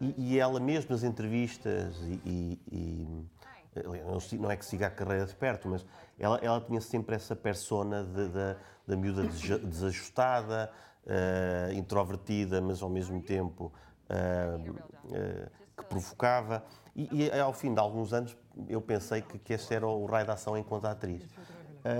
[0.01, 5.25] E, e, ela mesmo nas entrevistas e, e, e não é que siga a carreira
[5.25, 5.85] de perto, mas
[6.19, 8.55] ela, ela tinha sempre essa persona de, de,
[8.87, 10.71] da miúda desajustada,
[11.05, 13.71] uh, introvertida, mas ao mesmo tempo
[14.09, 16.63] uh, uh, que provocava.
[16.95, 18.35] E, e, ao fim de alguns anos
[18.67, 21.23] eu pensei que, que este era o raio da ação enquanto atriz.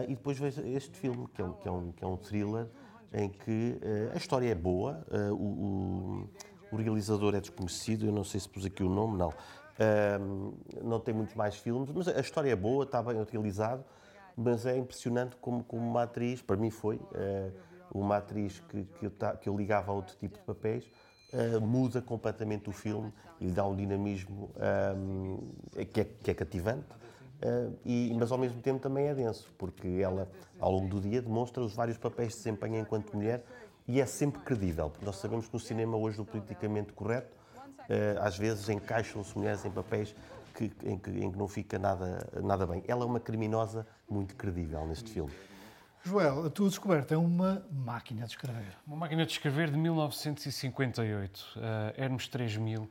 [0.08, 2.68] e depois vejo este filme, que é um, que é um, que é um thriller,
[3.14, 3.78] em que
[4.14, 6.30] a história é boa, o, o,
[6.72, 9.34] o realizador é desconhecido, eu não sei se pus aqui o nome, não.
[10.82, 13.84] não tem muitos mais filmes, mas a história é boa, está bem utilizado
[14.36, 17.52] mas é impressionante como, como uma atriz, para mim foi, uh,
[17.94, 20.86] uma atriz que, que, eu, que eu ligava a outro tipo de papéis,
[21.34, 24.52] uh, muda completamente o filme e dá um dinamismo
[24.96, 25.40] um,
[25.76, 26.88] ehm, que, é, que é cativante.
[27.44, 31.22] Uh, e, mas ao mesmo tempo também é denso, porque ela, ao longo do dia,
[31.22, 33.44] demonstra os vários papéis que desempenha enquanto mulher
[33.88, 38.22] e é sempre credível, porque nós sabemos que no cinema hoje do politicamente correto, uh,
[38.22, 40.16] às vezes encaixam-se mulheres em papéis
[40.54, 42.84] que, em, que, em que não fica nada, nada bem.
[42.88, 45.34] Ela é uma criminosa muito credível neste filme.
[46.08, 48.78] Joel, a tua descoberta é uma máquina de escrever.
[48.86, 52.90] Uma máquina de escrever de 1958, uh, Hermes 3000, uh,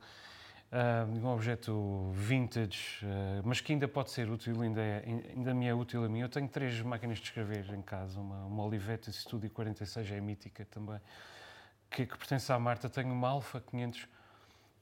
[1.09, 5.73] um objeto vintage, uh, mas que ainda pode ser útil, ainda, é, ainda me é
[5.73, 6.19] útil a mim.
[6.19, 10.65] Eu tenho três máquinas de escrever em casa, uma, uma Olivetti Studio 46, é mítica
[10.65, 10.99] também,
[11.89, 12.89] que, que pertence à Marta.
[12.89, 14.09] Tenho uma Alfa 500,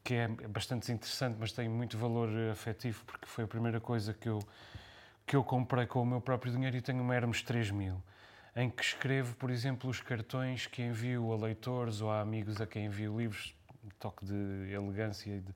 [0.03, 4.27] que é bastante interessante, mas tem muito valor afetivo, porque foi a primeira coisa que
[4.27, 4.39] eu,
[5.23, 8.01] que eu comprei com o meu próprio dinheiro e tenho uma Hermes 3000,
[8.55, 12.67] em que escrevo, por exemplo, os cartões que envio a leitores ou a amigos a
[12.67, 15.55] quem envio livros, um toque de elegância e de,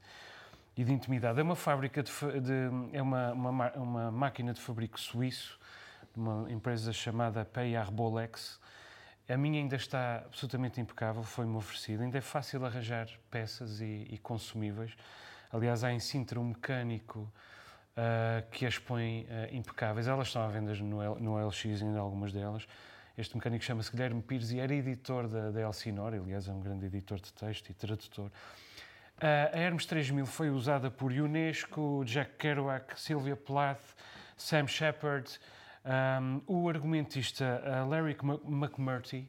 [0.77, 1.39] e de intimidade.
[1.39, 5.59] É uma fábrica de, de é uma, uma, uma, máquina de fabrico suíço,
[6.13, 8.59] de uma empresa chamada Payar Bolex,
[9.29, 12.03] a minha ainda está absolutamente impecável, foi-me oferecida.
[12.03, 14.95] Ainda é fácil arranjar peças e, e consumíveis.
[15.51, 17.29] Aliás, há em Sintra um mecânico
[17.97, 20.07] uh, que as põe uh, impecáveis.
[20.07, 22.67] Elas estão à venda no, no LX, ainda algumas delas.
[23.17, 26.85] Este mecânico chama-se Guilherme Pires e era editor da, da Elsinore, aliás, é um grande
[26.85, 28.27] editor de texto e tradutor.
[28.27, 33.95] Uh, a Hermes 3000 foi usada por Unesco, Jack Kerouac, Sylvia Plath,
[34.37, 35.39] Sam Shepard,
[35.83, 39.27] um, o argumentista uh, Larry McMurtry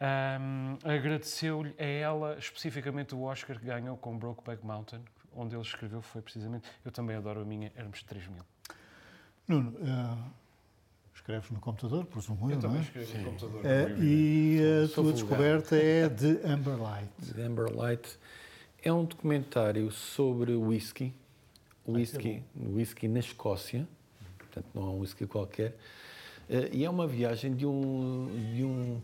[0.00, 5.02] Um, Agradeceu-lhe a ela especificamente o Oscar que ganhou com Brokeback Mountain,
[5.36, 6.66] onde ele escreveu foi precisamente.
[6.84, 8.42] Eu também adoro a minha Hermes 3000.
[9.46, 10.30] Nuno, uh,
[11.14, 12.80] escreves no computador, presumo eu, não é?
[12.80, 13.60] escrevo no computador.
[13.64, 15.12] Uh, e a Sou tua vulgar.
[15.12, 17.10] descoberta é de Amber Light.
[17.34, 18.18] The Amber Light
[18.82, 21.12] é um documentário sobre whisky,
[21.86, 23.86] whisky, whisky na Escócia,
[24.38, 25.76] portanto não é um whisky qualquer,
[26.48, 29.00] Eh, e é uma viagem de um de um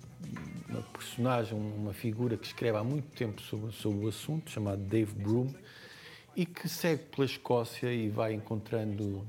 [0.68, 5.12] uma personagem, uma figura que escreve há muito tempo sobre, sobre o assunto, chamado Dave
[5.14, 5.52] Broom,
[6.40, 9.26] e que segue pela Escócia e vai encontrando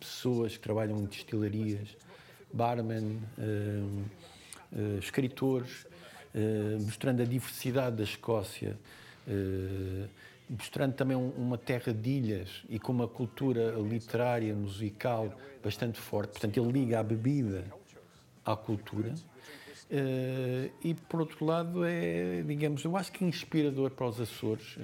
[0.00, 1.94] pessoas que trabalham em destilarias,
[2.50, 3.82] barman, eh,
[4.72, 5.86] eh, escritores,
[6.34, 8.78] eh, mostrando a diversidade da Escócia,
[10.48, 16.30] mostrando também um- uma terra de ilhas e com uma cultura literária, musical bastante forte.
[16.30, 17.62] Portanto, ele liga a bebida
[18.42, 19.14] à cultura.
[20.82, 24.78] E, por outro lado, é, digamos, eu acho que inspirador para os Açores.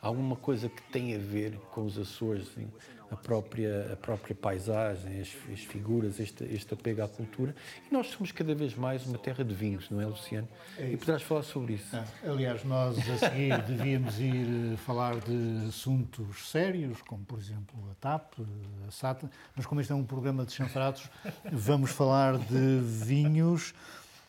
[0.00, 2.68] Alguma coisa que tem a ver com os Açores, assim,
[3.12, 7.54] a própria, a própria paisagem, as, as figuras, este, este apego à cultura.
[7.88, 10.48] E nós somos cada vez mais uma terra de vinhos, não é, Luciano?
[10.78, 11.94] e poderás falar sobre isso.
[11.94, 17.78] Ah, aliás, nós a seguir devíamos ir eh, falar de assuntos sérios, como por exemplo
[17.90, 21.10] a TAP, eh, a SATA, mas como este é um programa de chanfrados,
[21.52, 23.74] vamos falar de vinhos,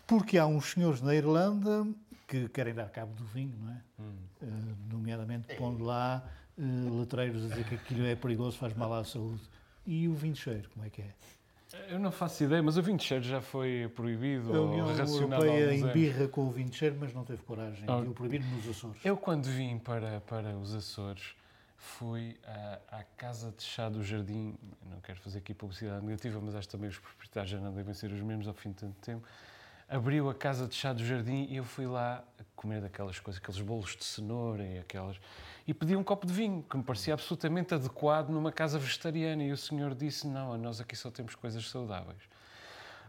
[0.06, 1.88] porque há uns senhores na Irlanda
[2.34, 3.82] que querem dar cabo do vinho, não é?
[4.42, 4.46] Eh,
[4.92, 6.24] nomeadamente pondo lá
[6.58, 6.62] eh,
[7.00, 9.42] letreiros a dizer que aquilo é perigoso, faz mal à saúde.
[9.86, 11.14] E o vinho cheiro, como é que é?
[11.90, 14.90] Eu não faço ideia, mas o vinho de cheiro já foi proibido A ou União
[14.90, 15.82] Europeia anos.
[15.82, 19.04] embirra com o vinho de cheiro, mas não teve coragem de o proibir nos Açores.
[19.04, 21.36] Eu, quando vim para, para os Açores,
[21.78, 24.56] fui à, à Casa de Chá do Jardim.
[24.90, 27.94] Não quero fazer aqui publicidade negativa, mas acho que também os proprietários já não devem
[27.94, 29.28] ser os mesmos ao fim de tanto tempo.
[29.90, 32.24] Abriu a Casa de Chá do Jardim e eu fui lá
[32.56, 35.18] comer daquelas coisas, aqueles bolos de cenoura e aquelas.
[35.68, 39.44] E pedi um copo de vinho, que me parecia absolutamente adequado numa casa vegetariana.
[39.44, 42.22] E o senhor disse: Não, nós aqui só temos coisas saudáveis.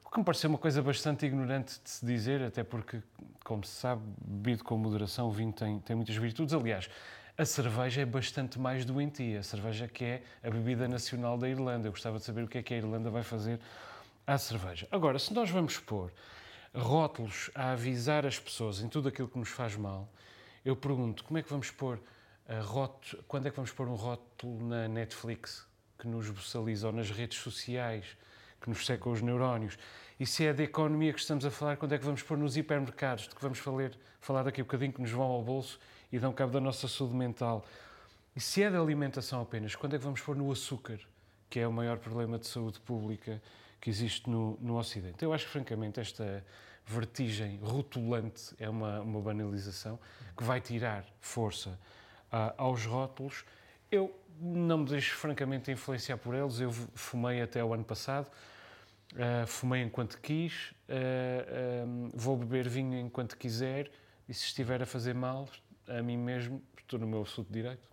[0.05, 3.01] O que me pareceu uma coisa bastante ignorante de se dizer, até porque,
[3.45, 6.53] como se sabe, bebido com moderação, o vinho tem, tem muitas virtudes.
[6.53, 6.89] Aliás,
[7.37, 9.41] a cerveja é bastante mais doentia.
[9.41, 11.89] A cerveja que é a bebida nacional da Irlanda.
[11.89, 13.59] Eu gostava de saber o que é que a Irlanda vai fazer
[14.27, 14.87] à cerveja.
[14.91, 16.13] Agora, se nós vamos pôr
[16.75, 20.09] rótulos a avisar as pessoas em tudo aquilo que nos faz mal,
[20.65, 22.01] eu pergunto, como é que vamos pôr
[22.63, 25.67] rótulo, quando é que vamos pôr um rótulo na Netflix
[25.99, 28.17] que nos boçaliza ou nas redes sociais
[28.61, 29.79] que nos secam os neurónios?
[30.19, 32.57] E se é da economia que estamos a falar, quando é que vamos pôr nos
[32.57, 35.79] hipermercados, de que vamos falar, falar daqui a bocadinho, que nos vão ao bolso
[36.11, 37.65] e dão cabo da nossa saúde mental?
[38.35, 40.99] E se é da alimentação apenas, quando é que vamos pôr no açúcar,
[41.51, 43.41] que é o maior problema de saúde pública
[43.85, 45.23] que existe no, no Ocidente?
[45.23, 46.43] Eu acho que, francamente, esta
[46.87, 50.01] vertigem rotulante é uma, uma banalização
[50.35, 51.79] que vai tirar força
[52.33, 53.45] ah, aos rótulos.
[53.91, 56.61] Eu não me deixo, francamente, influenciar por eles.
[56.61, 58.31] Eu fumei até o ano passado.
[59.13, 63.89] Uh, fumei enquanto quis, uh, um, vou beber vinho enquanto quiser
[64.29, 65.49] e se estiver a fazer mal
[65.87, 67.87] a mim mesmo, estou no meu absoluto direito.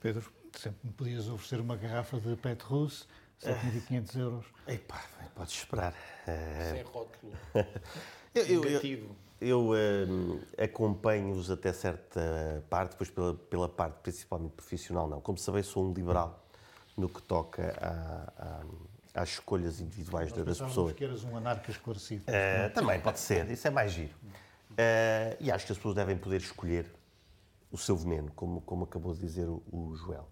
[0.00, 3.04] Pedro, sempre me podias oferecer uma garrafa de Pet Russe,
[3.40, 4.46] 7.500 euros.
[4.66, 5.00] Epá,
[5.34, 5.94] podes esperar.
[6.26, 7.32] Eh, Sem rótulo.
[8.34, 9.16] eu, eu- eu- Negativo.
[9.40, 9.72] Eu
[10.08, 15.20] hum, acompanho-os até certa parte, depois pela, pela parte principalmente profissional, não.
[15.20, 16.42] Como sabem, sou um liberal
[16.96, 18.32] no que toca à-
[19.14, 20.94] à- às escolhas individuais Nós das pessoas.
[20.94, 22.24] que eras um anarca esclarecido.
[22.26, 24.14] Eh, também pode ser, isso é mais giro.
[24.78, 26.90] Eh, e acho que as pessoas devem poder escolher
[27.70, 30.26] o seu veneno, como, como acabou de dizer o, o Joel.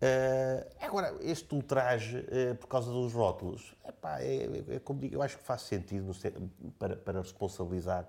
[0.00, 5.14] Eh, agora, este ultraje eh, por causa dos rótulos, epá, é, é- é como digo,
[5.14, 8.06] eu acho que faz sentido no para, para responsabilizar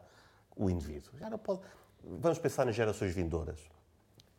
[0.55, 1.11] o indivíduo.
[1.17, 1.61] Já não pode.
[2.03, 3.59] Vamos pensar nas gerações vindouras.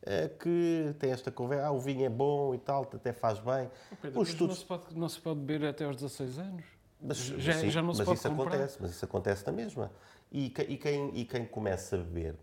[0.05, 3.69] eh, que tem esta conversa, ah, o vinho é bom e tal, até faz bem.
[4.01, 6.63] Pedro, Os mas não, estudos se pode, não se pode beber até aos 16 anos?
[7.01, 8.53] mas, já, sim, já não se mas pode isso comprar?
[8.53, 9.91] acontece, mas isso acontece na mesma.
[10.31, 12.35] E, e quem, e quem começa a beber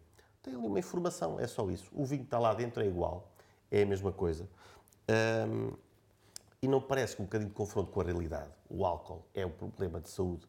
[0.43, 1.91] tem ali uma informação, é só isso.
[1.95, 3.33] O vinho que está lá dentro é igual,
[3.71, 4.47] é a mesma coisa.
[5.09, 5.73] Ahm,
[6.61, 8.51] e não parece que um bocadinho de confronto com a realidade.
[8.69, 10.47] O álcool é um problema de saúde,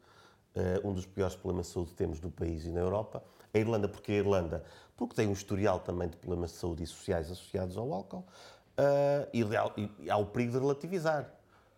[0.55, 3.23] eh, um dos piores problemas de saúde que temos no país e na Europa.
[3.53, 4.63] A Irlanda, porque a Irlanda,
[4.95, 8.25] porque tem um historial também de problemas de saúde e sociais associados ao álcool,
[8.77, 11.29] ah, e, há o perigo de relativizar.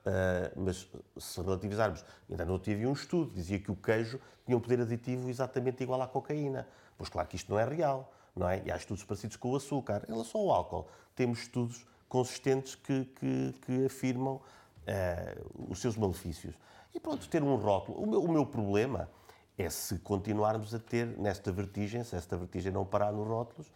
[0.05, 0.87] Ah, mas
[1.17, 5.29] se relativizarmos, ainda não tive um estudo, dizia que o queijo tinha um poder aditivo
[5.29, 6.67] exatamente igual à cocaína.
[6.97, 8.61] Pois claro que isto não é real, não é?
[8.65, 10.05] E há estudos parecidos com o açúcar.
[10.07, 14.41] Em relação ao álcool, temos estudos consistentes que, que, que afirmam
[14.87, 15.37] ah,
[15.69, 16.55] os seus malefícios.
[16.93, 18.01] E pronto, ter um rótulo.
[18.01, 19.09] O meu, o meu problema
[19.57, 23.71] é se continuarmos a ter nesta vertigem, se esta vertigem não parar nos rótulos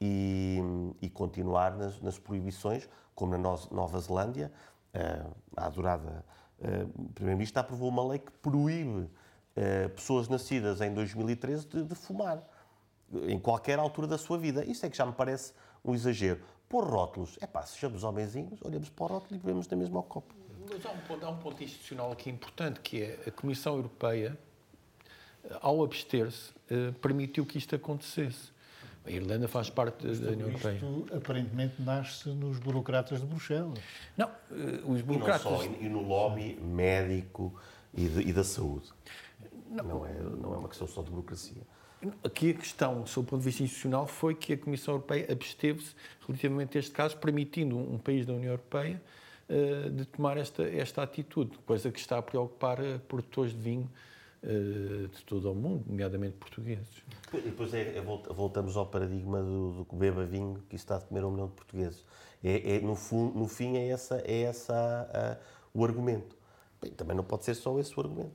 [0.00, 0.58] e,
[1.02, 4.50] e continuar nas, nas, proibições, como na Nova Zelândia,
[5.56, 6.24] a adorada
[7.14, 9.10] Primeiro-Ministra aprovou uma lei que proíbe
[9.94, 12.42] pessoas nascidas em 2013 de, de fumar
[13.26, 14.64] em qualquer altura da sua vida.
[14.64, 15.52] Isso é que já me parece
[15.84, 16.40] um exagero.
[16.68, 20.34] Pôr rótulos, é pá, sejamos homenzinhos, olhamos para o rótulo e bebemos na mesma copo.
[20.68, 24.36] Mas há um, ponto, há um ponto institucional aqui importante, que é a Comissão Europeia,
[25.60, 28.52] ao abster-se, eh, permitiu que isto acontecesse.
[29.04, 30.74] A Irlanda faz parte da União Europeia.
[30.74, 33.78] Isto aparentemente nasce nos burocratas de Bruxelas.
[34.16, 35.44] Não, eh, os burocratas.
[35.44, 37.54] E, não só, e no lobby médico
[37.92, 38.90] e, de, e da saúde.
[39.68, 39.84] Não.
[39.84, 41.62] Não, é, não é uma questão só de burocracia.
[42.22, 45.94] Aqui a questão, sob o ponto de vista institucional, foi que a Comissão Europeia absteve-se
[46.26, 49.00] relativamente a este caso, permitindo um país da União Europeia
[49.48, 53.90] uh, de tomar esta, esta atitude, coisa que está a preocupar uh, produtores de vinho
[54.42, 57.02] uh, de todo o mundo, nomeadamente portugueses.
[57.32, 61.24] E depois é, é, voltamos ao paradigma do, do beba vinho que está a comer
[61.24, 62.04] um milhão de portugueses.
[62.42, 65.40] É, é no, fundo, no fim é essa, é essa
[65.72, 66.36] o argumento.
[66.80, 68.32] Bem, também não pode ser só esse o argumento.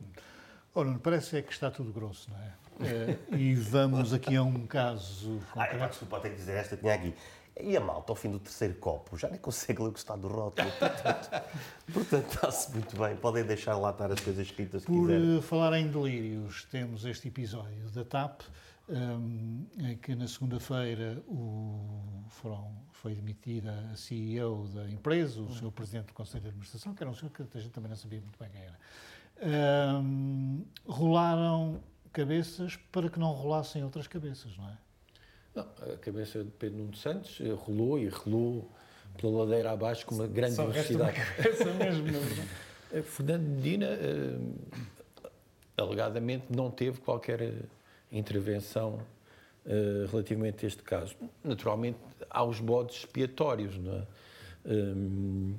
[0.73, 2.68] Ora, parece é que está tudo grosso, não é?
[2.79, 5.81] É e vamos aqui a um caso concreto.
[5.81, 7.13] Ah, é, desculpa, tenho que dizer esta, tinha aqui.
[7.61, 10.15] E a malta, ao fim do terceiro copo, já nem consegue ler o que está
[10.15, 10.71] do rótulo.
[11.93, 13.17] Portanto, está-se muito bem.
[13.17, 15.41] Podem deixar lá estar as coisas escritas Por quiserem.
[15.41, 18.43] falar em delírios, temos este episódio da TAP,
[18.87, 21.21] um, em que na segunda-feira
[22.91, 27.11] foi demitida a CEO da empresa, o seu presidente do Conselho de Administração, que era
[27.11, 28.77] um senhor que a gente também não sabia muito bem quem era
[29.41, 34.77] um, rolaram cabeças para que não rolassem outras cabeças, não é?
[35.55, 38.71] Não, a cabeça de Pedro Nuno Santos eh, rolou e rolou
[39.17, 41.19] pela ladeira abaixo com uma grande Só velocidade.
[41.37, 42.19] Essa mesmo, não
[42.99, 43.01] é?
[43.03, 44.55] Fernando Medina, uh,
[45.77, 47.53] alegadamente, não teve qualquer eh,
[48.11, 48.99] intervenção
[49.65, 51.15] uh, relativamente a este caso.
[51.43, 54.07] Naturalmente, há os bodes expiatórios, não é?
[54.65, 55.55] Um,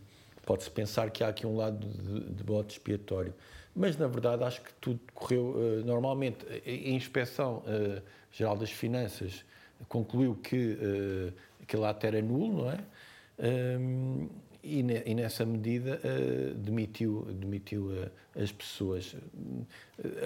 [0.51, 3.33] Pode-se pensar que há aqui um lado de, de bode expiatório.
[3.75, 6.45] Mas, na verdade, acho que tudo correu uh, normalmente.
[6.67, 8.03] A Inspeção uh,
[8.33, 9.45] Geral das Finanças
[9.89, 12.79] concluiu que uh, aquele ato era nulo, não é?
[13.79, 14.29] Um,
[14.63, 17.91] e, ne, e, nessa medida uh, demitiu, demitiu
[18.39, 19.17] as pessoas.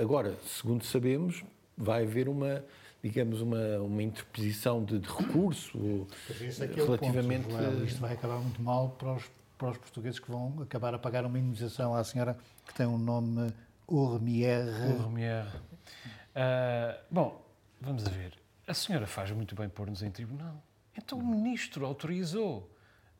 [0.00, 1.44] Agora, segundo sabemos,
[1.76, 2.64] vai haver uma,
[3.02, 7.46] digamos, uma, uma interposição de, de recurso é relativamente.
[7.54, 9.24] É ponto, isto vai acabar muito mal para os
[9.58, 12.98] para os portugueses que vão acabar a pagar uma indemnização à senhora que tem um
[12.98, 13.52] nome
[13.86, 14.66] Urmier.
[14.98, 15.46] Urmier.
[15.46, 17.44] Uh, bom,
[17.80, 18.32] vamos a ver.
[18.66, 20.62] A senhora faz muito bem pôr-nos em tribunal.
[20.96, 22.70] Então o ministro autorizou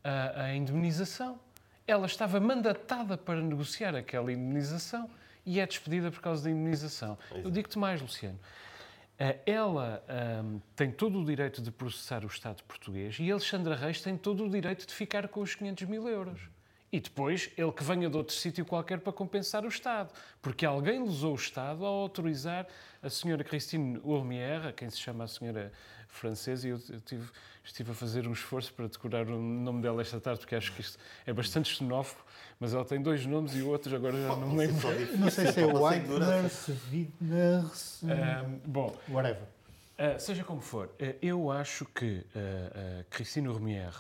[0.02, 1.38] a, a indemnização.
[1.87, 5.11] Ela estava mandatada para negociar aquela indemnização
[5.44, 7.18] e é despedida por causa da indemnização.
[7.30, 8.38] Eu digo-te mais, Luciano.
[9.18, 10.02] Eh, ela
[10.42, 14.44] um, tem todo o direito de processar o Estado português e Alexandra Reis tem todo
[14.44, 16.40] o direito de ficar com os 500 mil euros.
[16.94, 20.12] E depois ele que venha de outro sítio qualquer para compensar o Estado.
[20.40, 22.68] Porque alguém lesou o Estado ao autorizar
[23.02, 25.72] a senhora Christine Urmier, a quem se chama a senhora
[26.07, 27.28] francesa, e eu, eu tive,
[27.64, 30.83] estive a fazer um esforço para decorar o nome dela esta tarde, porque acho que
[30.83, 32.22] isto é bastante xenófobo,
[32.61, 35.18] mas ela tem dois nomes e o outro agora já não me lembro.
[35.18, 36.48] Não sei se é Whitener,
[36.92, 37.64] Widner,
[38.04, 39.48] um, bom, whatever.
[39.96, 43.92] Uh, seja como for, uh, eu acho que uh, Cristina Romier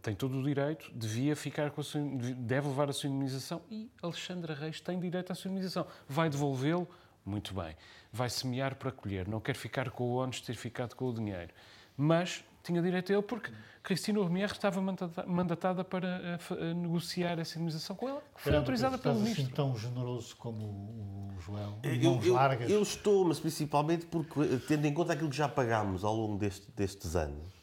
[0.00, 2.00] tem todo o direito, devia ficar com a sua,
[2.36, 5.84] deve levar a sua imunização e Alexandra Reis tem direito à sua imunização.
[6.08, 6.88] Vai devolvê-lo?
[7.24, 7.74] Muito bem.
[8.12, 9.26] Vai semear para colher.
[9.26, 11.52] Não quer ficar com o ónus de ter ficado com o dinheiro.
[11.96, 13.50] Mas tinha direito a ele porque
[13.82, 14.80] Cristina Romier estava
[15.26, 16.38] mandatada para
[16.74, 19.44] negociar essa indemnização com ela, que foi autorizada pelo assim ministro.
[19.44, 22.68] assim tão generoso como o João, eu, eu, largas.
[22.68, 26.68] Eu estou, mas principalmente porque, tendo em conta aquilo que já pagámos ao longo deste,
[26.72, 27.55] destes anos,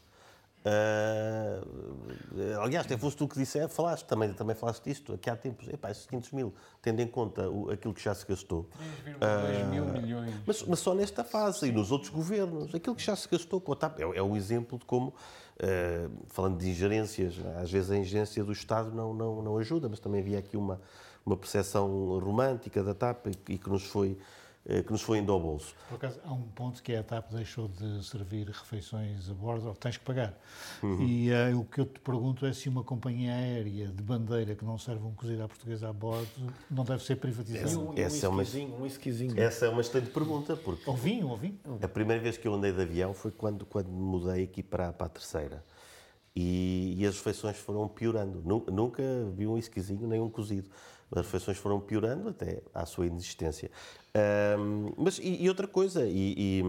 [0.66, 5.68] Uh, aliás, até foste tu que disse, falaste, também, também falaste disto aqui há tempos,
[5.68, 8.66] epá, esses 500 mil, tendo em conta o, aquilo que já se gastou.
[9.06, 10.34] 3,2 uh, mil milhões.
[10.46, 13.74] Mas, mas, só nesta fase e nos outros governos, aquilo que já se gastou com
[13.74, 17.98] a TAP é, é um exemplo de como, uh, falando de ingerências, às vezes a
[17.98, 20.80] ingerência do Estado não, não, não ajuda, mas também havia aqui uma,
[21.26, 24.18] uma percepção romântica da TAP e, e que nos foi
[24.66, 25.76] que nos foi indo ao bolso.
[25.90, 29.68] Por acaso, há um ponto que é a TAP deixou de servir refeições a bordo,
[29.68, 30.34] ou tens que pagar.
[30.82, 31.02] Uhum.
[31.02, 34.64] E uh, o que eu te pergunto é se uma companhia aérea de bandeira que
[34.64, 37.66] não serve um cozido à portuguesa a bordo não deve ser privatizada.
[37.66, 38.44] Essa, um, essa, um é uma,
[38.80, 40.56] um essa é uma excelente pergunta.
[40.56, 41.60] Porque ou vinho, ou vinho.
[41.82, 45.08] A primeira vez que eu andei de avião foi quando, quando mudei aqui para, para
[45.08, 45.64] a terceira.
[46.36, 48.42] E, e as refeições foram piorando.
[48.44, 49.04] Nu- Nunca
[49.36, 50.70] vi um isquisinho nem um cozido.
[51.12, 53.70] As refeições foram piorando até à sua inexistência.
[54.14, 56.62] Ahm, mas, e, e outra coisa, e,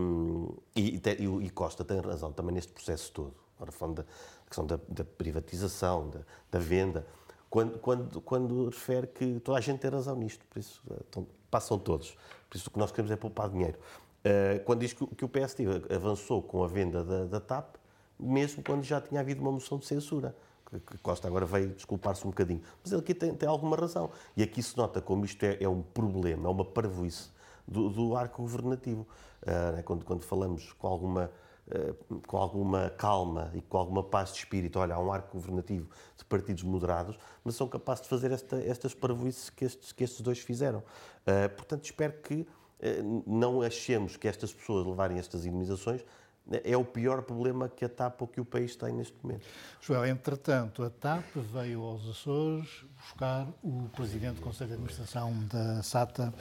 [0.74, 1.01] e,
[1.43, 3.35] e, Costa tem razão também neste processo todo.
[3.57, 4.05] Agora falando da
[4.47, 6.20] questão da, da privatização, da,
[6.51, 7.07] da venda,
[7.49, 11.26] quando, quando, quando refere que toda a gente tem razão nisto, por isso eh, então,
[11.51, 12.16] passam todos.
[12.51, 13.78] Por isso o que nós queremos é poupar dinheiro.
[14.24, 15.64] Eh, quando diz que, que o PSD
[15.95, 17.76] avançou com a venda da, da TAP,
[18.18, 20.35] mesmo quando já tinha havido uma moção de censura.
[20.81, 22.62] Que, Costa agora veio desculpar-se um bocadinho.
[22.83, 24.11] Mas ele aqui tem, tem alguma razão.
[24.37, 27.31] E aqui se nota como isto é, é um problema, é uma parvoíce
[27.66, 29.07] do, do arco governativo.
[29.47, 31.31] Ah, né, quando, quando falamos com alguma,
[31.70, 31.95] ah,
[32.27, 36.25] com alguma calma e com alguma paz de espírito, olha, há um arco governativo de
[36.25, 40.39] partidos moderados, mas são capazes de fazer esta, estas parvoíces que estes, que estes dois
[40.39, 40.83] fizeram.
[41.27, 42.47] Ah, portanto, espero que
[42.81, 46.05] eh, não achemos que estas pessoas levarem estas indemnizações
[46.51, 49.47] é o pior problema que a TAP ou que o país tem neste momento.
[49.80, 55.82] Joel, entretanto, a TAP veio aos Açores buscar o presidente do Conselho de Administração da
[55.82, 56.32] SATA,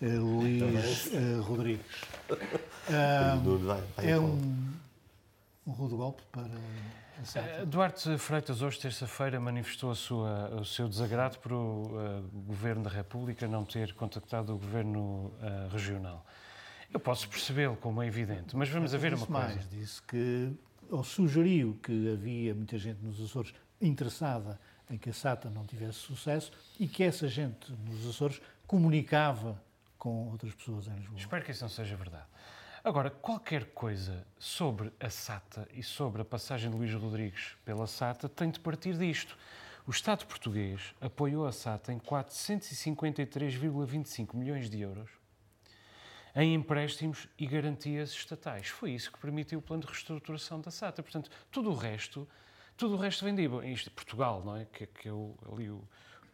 [0.00, 1.86] eh, Luís eh, Rodrigues.
[3.98, 4.72] É um,
[5.66, 6.42] um rude golpe para
[7.20, 7.48] a SATA.
[7.48, 12.82] Eh, Duarte Freitas, hoje, terça-feira, manifestou a sua, o seu desagrado por o eh, Governo
[12.82, 16.24] da República não ter contactado o Governo eh, regional.
[16.92, 19.48] Eu posso percebê-lo, como é evidente, mas vamos a ver uma coisa.
[19.48, 20.52] mais, disse que,
[20.90, 25.98] ou sugeriu que havia muita gente nos Açores interessada em que a SATA não tivesse
[25.98, 29.58] sucesso e que essa gente nos Açores comunicava
[29.98, 31.18] com outras pessoas em Lisboa.
[31.18, 32.26] Espero que isso não seja verdade.
[32.84, 38.28] Agora, qualquer coisa sobre a SATA e sobre a passagem de Luís Rodrigues pela SATA
[38.28, 39.38] tem de partir disto.
[39.86, 45.21] O Estado português apoiou a SATA em 453,25 milhões de euros
[46.34, 48.68] em empréstimos e garantias estatais.
[48.68, 51.02] Foi isso que permitiu o plano de reestruturação da SATA.
[51.02, 52.26] Portanto, tudo o resto,
[52.76, 54.64] tudo o resto vem de isto, Portugal, não é?
[54.64, 55.82] Que, que é o, ali o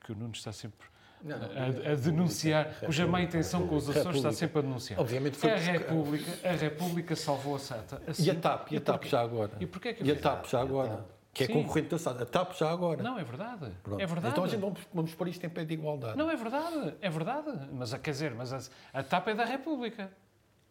[0.04, 0.86] que o Nuno está sempre
[1.26, 5.00] a, a denunciar, cuja má intenção com os Açores está sempre a denunciar.
[5.00, 8.00] Obviamente foi a República, a República salvou a SATA.
[8.06, 8.30] E assim.
[8.30, 9.52] a TAP, e a TAP já agora?
[9.58, 10.16] E porquê que E a?
[10.16, 11.04] TAP já agora?
[11.38, 11.52] Que é Sim.
[11.52, 12.24] concorrente da SATA.
[12.24, 13.00] A TAP já agora.
[13.00, 13.70] Não, é verdade.
[13.84, 14.02] Pronto.
[14.02, 14.32] É verdade.
[14.32, 16.18] Então a gente vamos, vamos pôr isto em pé de igualdade.
[16.18, 16.96] Não, é verdade.
[17.00, 17.68] É verdade.
[17.72, 18.60] Mas, quer dizer, mas a,
[18.92, 20.10] a TAP é da República.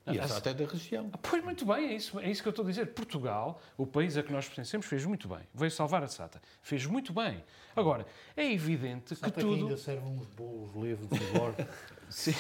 [0.05, 1.09] E a SATA é da região.
[1.21, 2.87] Pois muito bem, é isso, é isso que eu estou a dizer.
[2.87, 5.39] Portugal, o país a que nós pertencemos, fez muito bem.
[5.53, 6.41] Veio salvar a SATA.
[6.61, 7.41] Fez muito bem.
[7.73, 8.05] Agora,
[8.35, 9.67] é evidente que SATA que tudo.
[9.67, 11.65] ainda servem uns bolos leves de bordo.
[12.09, 12.35] Sim,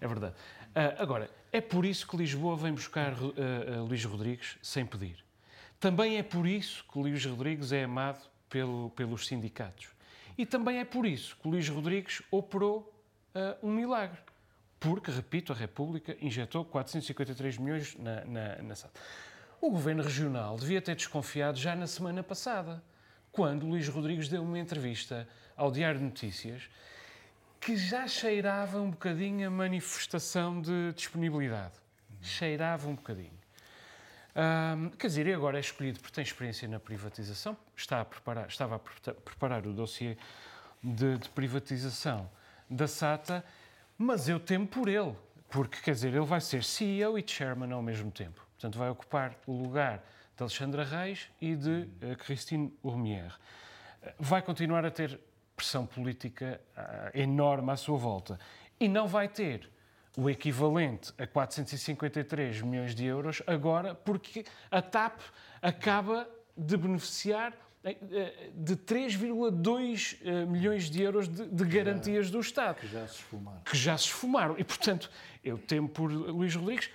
[0.00, 0.34] é verdade.
[0.72, 5.24] Ah, agora, é por isso que Lisboa vem buscar ah, ah, Luís Rodrigues sem pedir.
[5.80, 9.88] Também é por isso que Luís Rodrigues é amado pelo- pelos sindicatos.
[10.36, 12.92] E também é por isso que Luís Rodrigues operou
[13.34, 14.18] ah, um milagre.
[14.78, 18.92] Porque, repito, a República injetou 453 milhões na, na, na SAD.
[19.60, 22.82] O governo regional devia ter desconfiado já na semana passada,
[23.32, 26.68] quando Luís Rodrigues deu uma entrevista ao Diário de Notícias
[27.60, 31.74] que já cheirava um bocadinho a manifestação de disponibilidade.
[32.22, 33.38] Cheirava um bocadinho.
[34.34, 38.46] Ahm, quer dizer, e agora é escolhido porque tem experiência na privatização, está a preparar,
[38.48, 40.16] estava a pre- preparar o dossiê
[40.82, 42.30] de, de privatização
[42.68, 43.44] da SATA,
[43.98, 45.14] mas eu temo por ele,
[45.48, 48.40] porque, quer dizer, ele vai ser CEO e chairman ao mesmo tempo.
[48.52, 50.02] Portanto, vai ocupar o lugar
[50.36, 53.34] de Alexandra Reis e de eh, Christine Urmier.
[54.18, 55.20] Vai continuar a ter
[55.56, 58.38] pressão política ah, enorme à sua volta.
[58.78, 59.68] E não vai ter
[60.16, 65.20] o equivalente a 453 milhões de euros agora, porque a TAP
[65.62, 67.52] acaba de beneficiar
[67.82, 73.06] eh, eh, de 3,2 eh, milhões de euros de, de garantias do Estado que já
[73.06, 73.60] se esfumaram.
[73.62, 74.54] que já se esfumaram.
[74.58, 75.10] E, portanto,
[75.42, 76.90] eu temo por Luís Rodrigues.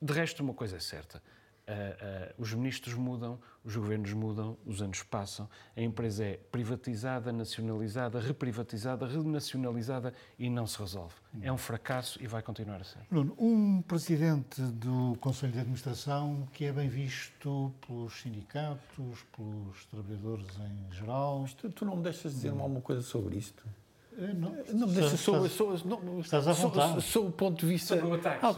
[0.00, 1.22] De resto, uma coisa é certa.
[1.70, 5.48] Ah, ah, os ministros mudam, os governos mudam, os anos passam.
[5.76, 11.14] A empresa é privatizada, nacionalizada, reprivatizada, renacionalizada e não se resolve.
[11.40, 12.98] É um fracasso e vai continuar a ser.
[13.08, 20.48] Bruno, um presidente do Conselho de Administração que é bem visto pelos sindicatos, pelos trabalhadores
[20.58, 21.46] em geral.
[21.56, 23.64] Tu, tu não me deixas dizer alguma coisa sobre isto?
[24.20, 27.02] Eh, Não, Não me deixas Estás- não, à sobre- vontade.
[27.02, 27.94] sobre o ponto de vista.
[27.96, 28.54] Sobre o ataque, Ah.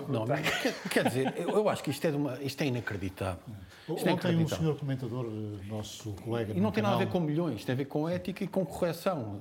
[0.62, 3.42] Quer, quer dizer, eu, eu acho que isto é, uma, isto é inacreditável.
[3.48, 4.58] Isto é Ontem um inacreditável.
[4.58, 7.72] senhor comentador, eh, nosso colega E não tem nada a ver canal, com milhões, tem
[7.74, 9.38] a ver com ética e com correção.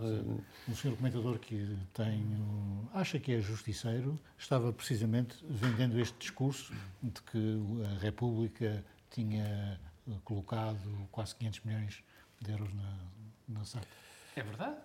[0.69, 6.72] um senhor comentador que tem, um, acha que é justiceiro, estava precisamente vendendo este discurso
[7.01, 7.59] de que
[7.97, 9.80] a República tinha
[10.24, 10.78] colocado
[11.11, 12.03] quase 500 milhões
[12.39, 12.97] de euros na,
[13.59, 13.86] na SAC.
[14.36, 14.76] É verdade?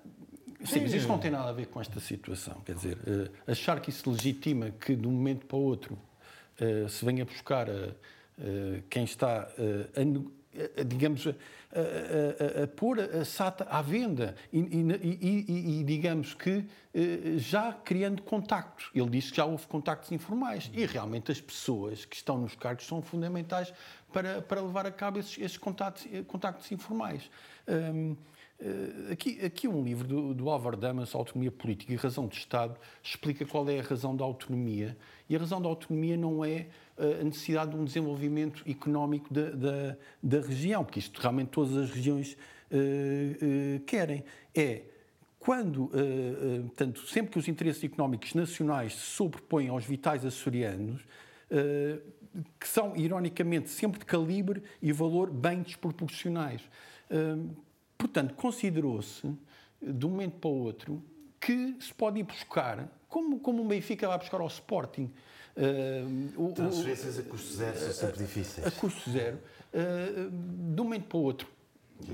[0.65, 2.61] Sim, mas isto não tem nada a ver com esta situação.
[2.65, 5.99] Quer dizer, eh, achar que isso legitima que de um momento para o outro
[6.59, 10.83] eh, se venha buscar eh, quem está a.
[10.85, 16.65] digamos, a, a, pôr a SATA à venda e, digamos que
[17.37, 18.91] já criando contactos.
[18.95, 22.87] Ele disse que já houve contactos informais e realmente as pessoas que estão nos cargos
[22.87, 23.73] são fundamentais
[24.11, 27.31] para, para levar a cabo esses, esses contactos, contactos informais.
[27.69, 28.17] Um, Uh,
[29.13, 33.45] aqui, aqui um livro do, do Álvaro Damas, Autonomia Política e Razão de Estado, explica
[33.45, 34.97] qual é a razão da autonomia.
[35.29, 39.51] E a razão da autonomia não é uh, a necessidade de um desenvolvimento económico da,
[39.51, 44.25] da, da região, porque isto realmente todas as regiões uh, querem.
[44.55, 44.83] É
[45.39, 45.93] quando,
[46.67, 51.07] portanto, sempre que os interesses económicos nacionais se sobrepõem aos vitais açorianos,
[52.59, 56.63] que são, ironicamente, sempre de calibre e valor bem desproporcionais.
[57.97, 59.33] Portanto, considerou-se,
[59.81, 61.03] de um momento para o outro,
[61.41, 65.11] que se pode ir buscar, como, como o Benfica vai buscar ao Sporting.
[65.57, 68.67] Uh, Transferências a custo zero são sempre difíceis.
[68.67, 69.39] A custo zero,
[69.73, 70.31] uh,
[70.75, 71.49] de um momento para o outro.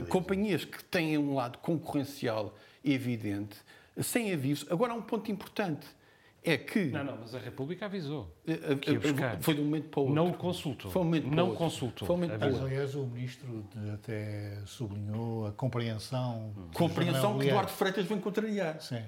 [0.08, 2.54] Companhias que têm um lado concorrencial
[2.84, 3.56] evidente,
[4.00, 4.66] sem aviso.
[4.70, 5.86] Agora há um ponto importante
[6.44, 6.86] é que.
[6.86, 8.34] Não, não, mas a República avisou.
[8.46, 9.40] Eh, que ia buscar.
[9.40, 10.14] Foi de um momento para o outro.
[10.16, 10.90] Não o consultou.
[10.90, 11.58] Foi um momento para não outro.
[11.58, 12.06] consultou.
[12.06, 13.64] Foi um momento para Aliás, o ministro
[13.94, 16.52] até sublinhou a compreensão.
[16.74, 18.80] Compreensão que Eduardo Freitas vem contrariar.
[18.80, 19.02] Sim.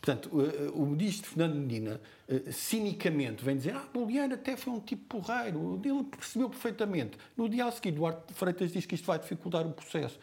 [0.00, 0.30] Portanto,
[0.74, 5.80] o ministro Fernando Medina, eh, cinicamente, vem dizer: Ah, Boliano até foi um tipo porreiro,
[5.84, 7.18] ele percebeu perfeitamente.
[7.36, 10.18] No dia a seguir, Eduardo Freitas diz que isto vai dificultar o processo.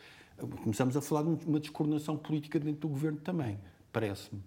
[0.63, 3.59] Começamos a falar de uma descoordenação política dentro do governo também,
[3.91, 4.41] parece-me.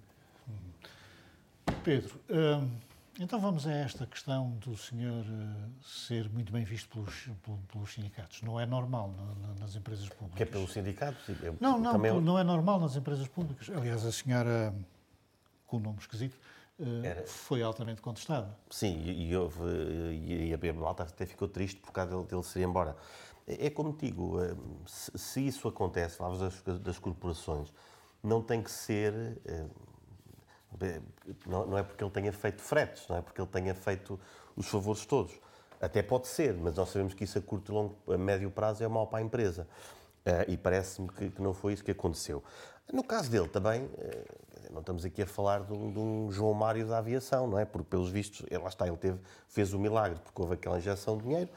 [1.84, 2.70] Pedro, hum,
[3.18, 7.28] então vamos a esta questão do senhor uh, ser muito bem visto pelos,
[7.72, 8.40] pelos sindicatos.
[8.42, 9.12] Não é normal
[9.58, 10.36] nas empresas públicas.
[10.36, 11.28] Que é pelos sindicatos?
[11.42, 12.20] Eu, não, não, também...
[12.20, 13.68] não é normal nas empresas públicas.
[13.68, 14.72] Aliás, a senhora,
[15.66, 16.38] com o nome esquisito,
[16.78, 17.26] uh, Era...
[17.26, 18.56] foi altamente contestada.
[18.70, 19.60] Sim, e, houve,
[20.12, 22.96] e a Malta até ficou triste por causa dele, dele se ir embora.
[23.44, 27.72] É, é como digo, hum, se, se isso acontece, falamos das, das corporações,
[28.22, 29.12] não tem que ser
[31.46, 34.18] não, é porque ele tenha feito fretes, não é porque ele tenha feito
[34.56, 35.32] os favores todos.
[35.80, 38.84] Até pode ser, mas nós sabemos que isso a curto e longo, a médio prazo
[38.84, 39.66] é mau para a empresa.
[40.24, 42.42] Uh, e parece-me que, não foi isso que aconteceu.
[42.92, 46.98] No caso dele também, uh, não estamos aqui a falar de um, João Mário da
[46.98, 47.64] aviação, não é?
[47.64, 49.18] Porque, pelos vistos, ele, lá está, ele teve,
[49.48, 51.50] fez o milagre, porque houve aquela injeção de dinheiro,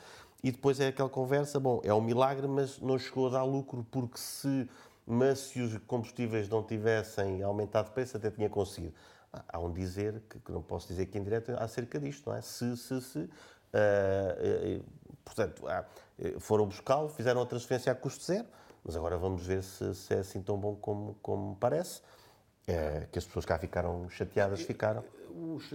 [0.43, 3.85] e depois é aquela conversa, bom, é um milagre, mas não chegou a dar lucro,
[3.91, 4.67] porque se
[5.05, 8.93] mas se os combustíveis não tivessem aumentado de preço, até tinha conseguido.
[9.47, 12.41] Há um dizer, que, que não posso dizer aqui em direto, acerca disto, não é?
[12.41, 13.19] Se, se, se.
[13.19, 14.85] Uh, uh,
[15.23, 18.47] portanto, uh, foram buscá-lo, fizeram a transferência a custo zero,
[18.83, 22.01] mas agora vamos ver se, se é assim tão bom como, como parece.
[23.11, 25.03] que as pessoas cá ficaram chateadas, ficaram.
[25.29, 25.69] Os,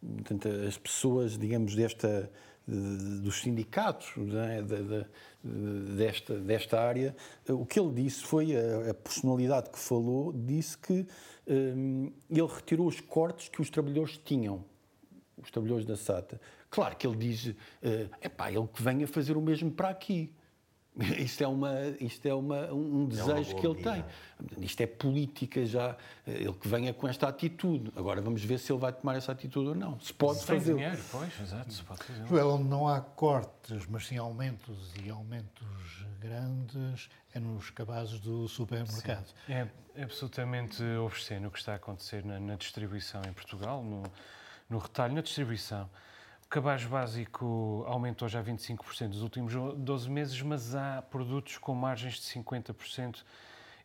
[0.00, 2.30] portanto, as pessoas, digamos, desta
[2.66, 4.14] dos sindicatos
[4.48, 4.62] é?
[4.62, 5.06] de, de,
[5.44, 7.14] desta, desta área,
[7.48, 11.06] o que ele disse foi, a, a personalidade que falou, disse que
[11.46, 14.64] um, ele retirou os cortes que os trabalhadores tinham,
[15.36, 16.40] os trabalhadores da SATA.
[16.70, 20.32] Claro que ele diz, é uh, pá, ele que venha fazer o mesmo para aqui.
[21.18, 24.04] Isto é, uma, isto é uma, um desejo é que ele tem.
[24.60, 25.96] Isto é política já.
[26.26, 27.90] Ele que venha com esta atitude.
[27.96, 29.98] Agora vamos ver se ele vai tomar essa atitude ou não.
[30.00, 30.74] Se pode se fazer.
[30.74, 32.26] dinheiro, pois, exato, se pode fazer.
[32.26, 39.26] Joel, não há cortes, mas sim aumentos e aumentos grandes é nos cabazes do supermercado.
[39.46, 39.52] Sim.
[39.52, 44.02] É, é absolutamente obsceno o que está a acontecer na, na distribuição em Portugal, no,
[44.68, 45.88] no retalho, na distribuição
[46.52, 52.24] cabaz básico aumentou já 25% nos últimos 12 meses, mas há produtos com margens de
[52.24, 53.24] 50%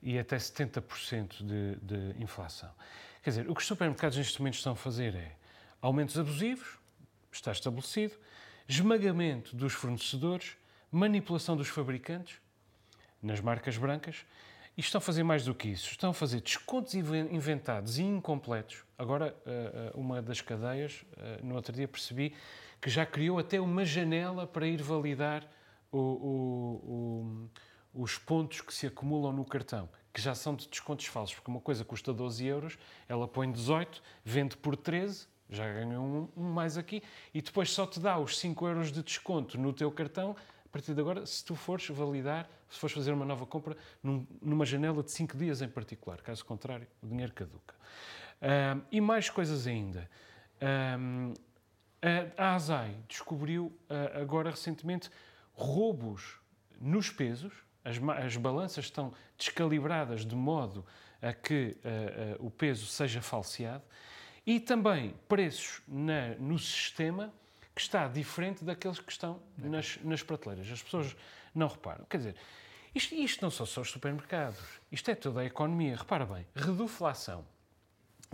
[0.04, 2.70] e até 70% de, de inflação.
[3.24, 5.32] Quer dizer, o que os supermercados neste momento estão a fazer é
[5.82, 6.78] aumentos abusivos,
[7.32, 8.16] está estabelecido,
[8.68, 10.58] esmagamento dos fornecedores,
[10.92, 12.36] manipulação dos fabricantes
[13.24, 14.26] nas marcas brancas
[14.78, 15.90] e estão a fazer mais do que isso.
[15.90, 18.84] Estão a fazer descontos inventados e incompletos.
[18.96, 22.36] Agora, eh, eh, uma das cadeias, eh, no outro dia percebi
[22.80, 25.50] que já criou até uma janela para ir validar
[25.92, 27.50] o, o,
[27.94, 31.50] o, os pontos que se acumulam no cartão, que já são de descontos falsos, porque
[31.50, 32.78] uma coisa custa 12 euros,
[33.10, 37.02] ela põe 18, vende por 13, já ganhou um, um mais aqui,
[37.34, 40.36] e depois só te dá os 5 euros de desconto no teu cartão
[40.78, 44.64] partir de agora, se tu fores validar, se fores fazer uma nova compra num, numa
[44.64, 46.22] janela de 5 dias em particular.
[46.22, 47.74] Caso contrário, o dinheiro caduca.
[48.40, 50.08] Uh, e mais coisas ainda.
[50.62, 51.34] Uh,
[52.38, 55.10] a ASAI descobriu uh, agora recentemente
[55.54, 56.40] roubos
[56.80, 57.52] nos pesos,
[57.84, 60.86] as, as, balanças estão descalibradas de modo
[61.20, 61.76] a que
[62.38, 63.84] o peso seja falseado
[64.46, 67.34] e também preços na, no sistema
[67.78, 70.70] que está diferente daqueles que estão nas, nas prateleiras.
[70.72, 71.16] As pessoas
[71.54, 72.06] não reparam.
[72.10, 72.36] Quer dizer,
[72.96, 74.60] isto, isto não são só os supermercados,
[74.92, 75.96] isto é toda a economia.
[75.96, 77.46] Repara bem, reduflação.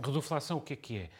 [0.02, 1.10] Reduflação o que é que é?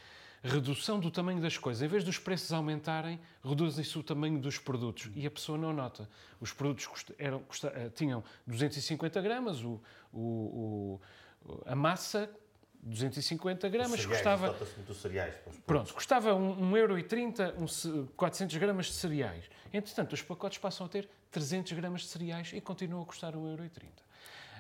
[0.43, 1.83] Redução do tamanho das coisas.
[1.83, 5.11] Em vez dos preços aumentarem, reduzem-se o tamanho dos produtos.
[5.15, 6.09] E a pessoa não nota.
[6.41, 7.43] Os produtos eram,
[7.75, 10.99] eh, tinham 250 gramas, o, o,
[11.45, 12.31] o a massa
[12.85, 14.57] 250 gramas cereais, custava.
[14.77, 15.35] Muito cereais,
[15.67, 19.45] pronto, custava 1,30€ um, 400 gramas de cereais.
[19.73, 23.89] Entretanto, os pacotes passam a ter 300 gramas de cereais e continuam a custar 1,30€.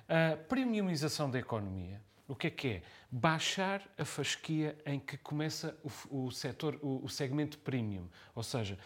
[0.08, 2.82] A premiumização da economia, o que é que é?
[3.10, 5.76] Baixar a fasquia em que começa
[6.10, 8.08] o, o setor, o, o segmento premium.
[8.34, 8.78] Ou seja,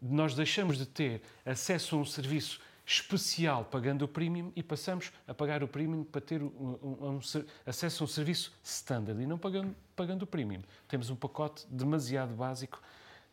[0.00, 5.32] nós deixamos de ter acesso a um serviço especial pagando o premium e passamos a
[5.32, 7.20] pagar o premium para ter um, um, um,
[7.66, 10.62] acesso a um serviço standard e não pagando, pagando o premium.
[10.86, 12.80] Temos um pacote demasiado básico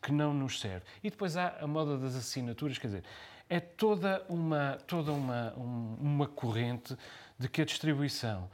[0.00, 0.84] que não nos serve.
[1.02, 3.04] E depois há a moda das assinaturas, quer dizer,
[3.48, 6.96] é toda uma, toda uma, uma corrente
[7.38, 8.50] de que a distribuição,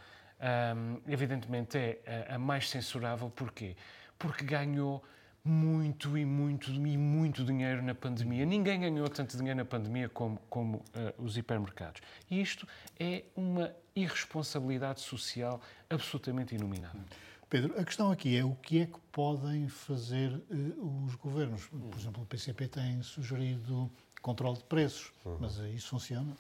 [0.76, 3.30] hum, evidentemente, é a, a mais censurável.
[3.30, 3.76] Porquê?
[4.18, 5.02] Porque ganhou
[5.48, 8.44] muito e muito e muito dinheiro na pandemia.
[8.44, 12.02] Ninguém ganhou tanto dinheiro na pandemia como, como uh, os hipermercados.
[12.30, 12.68] E isto
[13.00, 17.00] é uma irresponsabilidade social absolutamente inominável.
[17.48, 21.66] Pedro, a questão aqui é o que é que podem fazer uh, os governos.
[21.66, 23.90] Por exemplo, o PCP tem sugerido
[24.20, 25.38] controle de preços, uhum.
[25.40, 26.36] mas isso funciona?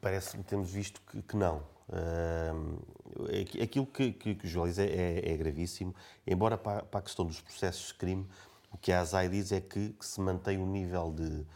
[0.00, 1.62] Parece-me que temos visto que, que não.
[1.88, 2.82] Uh,
[3.62, 5.94] aquilo que, que, que o é, é, é, gravíssimo,
[6.26, 8.26] embora para, para, a questão dos processos de crime,
[8.72, 11.46] o que a ASAI diz é que, que se mantém um nível de,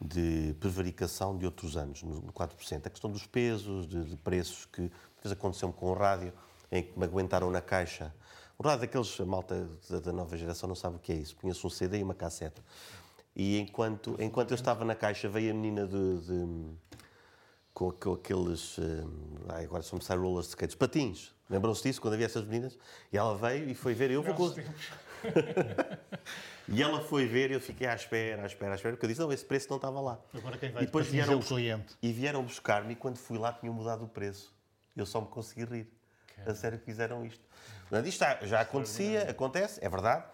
[0.00, 2.86] de prevaricação de outros anos, no 4%.
[2.86, 6.32] A questão dos pesos, de, de preços, que fez aconteceu com o rádio,
[6.70, 8.14] em que me aguentaram na caixa.
[8.58, 11.34] O rádio daqueles, a malta da, nova geração não sabe o que é isso.
[11.36, 12.62] Punha-se um CD e uma cassete.
[13.34, 16.76] E enquanto, enquanto eu estava na caixa, veio a menina de, de
[17.80, 18.76] com, com aqueles.
[18.76, 19.08] Uh,
[19.48, 21.34] agora são começar roller skates, patins.
[21.48, 22.78] Lembram-se disso quando havia essas meninas?
[23.10, 24.10] E ela veio e foi ver.
[24.10, 24.34] Eu vou.
[24.34, 24.52] Com...
[26.68, 29.08] e ela foi ver e eu fiquei à espera, à espera, à espera, porque eu
[29.08, 30.20] disse: não, esse preço não estava lá.
[30.34, 31.96] Agora quem vai e depois vieram o cliente.
[32.02, 34.54] E vieram buscar-me e quando fui lá tinham mudado o preço.
[34.94, 35.90] Eu só me consegui rir.
[36.46, 37.42] A sério que fizeram isto.
[37.88, 40.24] Portanto, isto já, já acontecia, acontece, é verdade.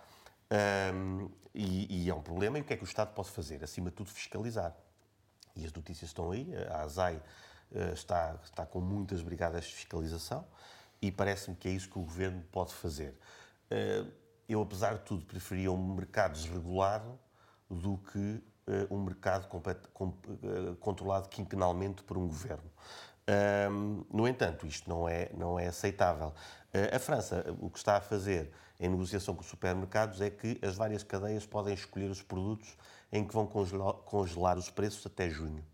[0.95, 2.59] Um, e, e, é um problema.
[2.59, 3.65] E o que é que o Estado pode fazer?
[3.65, 4.73] Acima de tudo, fiscalizar.
[5.57, 6.49] E as notícias estão aí.
[6.71, 10.45] A ASAI uh, está, está com muitas brigadas de fiscalização
[11.01, 13.15] e parece-me que é isso que o Governo pode fazer.
[13.71, 14.11] Uh,
[14.49, 17.19] eu, apesar de tudo, preferia um mercado desregulado
[17.69, 19.49] do que uh, um mercado
[20.79, 22.71] controlado quinquenalmente por um Governo.
[24.13, 26.33] no entanto, isto não é, não é aceitável.
[26.95, 30.77] a França, o que está a fazer em negociação com os supermercados é que as
[30.77, 32.77] várias cadeias podem escolher os produtos
[33.13, 35.65] em que vão congelar, congelar os preços até junho.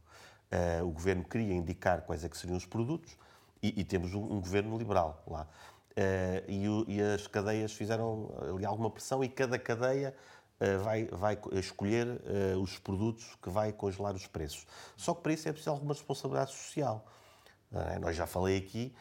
[0.52, 3.16] Uh, o governo queria indicar quais é que seriam os produtos
[3.62, 5.48] e, e temos um, um, governo liberal lá.
[5.92, 10.14] Uh, e, o, e, as cadeias fizeram ali alguma pressão e cada cadeia
[10.60, 12.20] uh, vai, vai escolher
[12.60, 14.66] os produtos que vai congelar os preços.
[14.94, 17.06] Só que para isso é preciso alguma responsabilidade social.
[18.00, 18.94] nós já falei aqui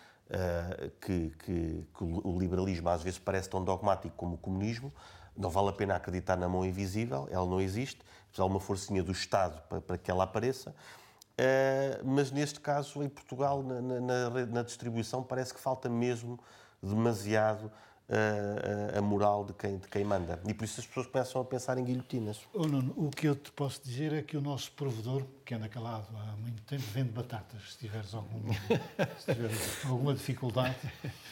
[1.02, 4.94] que, que, que, o liberalismo às vezes parece tão dogmático como o comunismo.
[5.36, 8.00] Não vale a pena acreditar na mão invisível, ela não existe.
[8.32, 10.72] Precisa uma forcinha do Estado para, para que ela apareça.
[10.72, 16.40] Uh, mas neste caso, em Portugal, na, na, na, distribuição, parece que falta mesmo
[16.82, 17.72] demasiado
[18.12, 20.40] a, a, moral de quem, de quem manda.
[20.46, 22.42] E por isso as pessoas começam a pensar em guilhotinas.
[22.54, 25.70] Oh, Nuno, o que eu te posso dizer é que o nosso provedor, que anda
[25.70, 28.54] calado há muito tempo, vende batatas, se tiveres alguma,
[29.18, 30.76] se tiveres alguma dificuldade.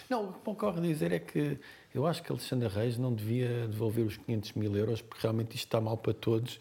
[0.09, 1.59] Não, o que me ocorre dizer é que
[1.93, 5.65] eu acho que Alexandre Reis não devia devolver os 500 mil euros, porque realmente isto
[5.65, 6.59] está mal para todos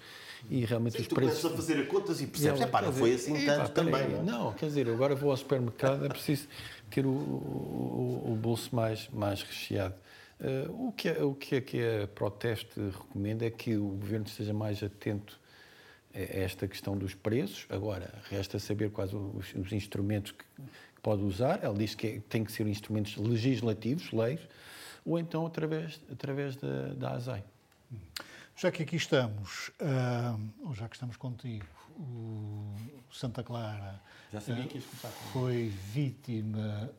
[0.50, 1.44] e realmente Sim, os tu preços...
[1.44, 4.08] a fazer contas e percebes, é pá, não foi assim tanto também.
[4.08, 6.48] Não, não, quer dizer, agora vou ao supermercado, é preciso
[6.90, 9.94] ter o, o, o bolso mais, mais recheado.
[10.40, 14.26] Uh, o, que é, o que é que a Proteste recomenda é que o governo
[14.26, 15.38] esteja mais atento
[16.14, 17.66] a esta questão dos preços.
[17.68, 21.62] Agora, resta saber quais os, os instrumentos que, que, pode usar.
[21.62, 24.40] Ela diz que é, tem que ser instrumentos legislativos, leis,
[25.04, 27.44] ou então através, através da, da ASAI.
[28.54, 31.66] Já que aqui estamos, uh, ou já que estamos contigo,
[31.98, 32.74] o
[33.12, 34.00] Santa Clara
[34.32, 36.90] já sabia que começar foi vítima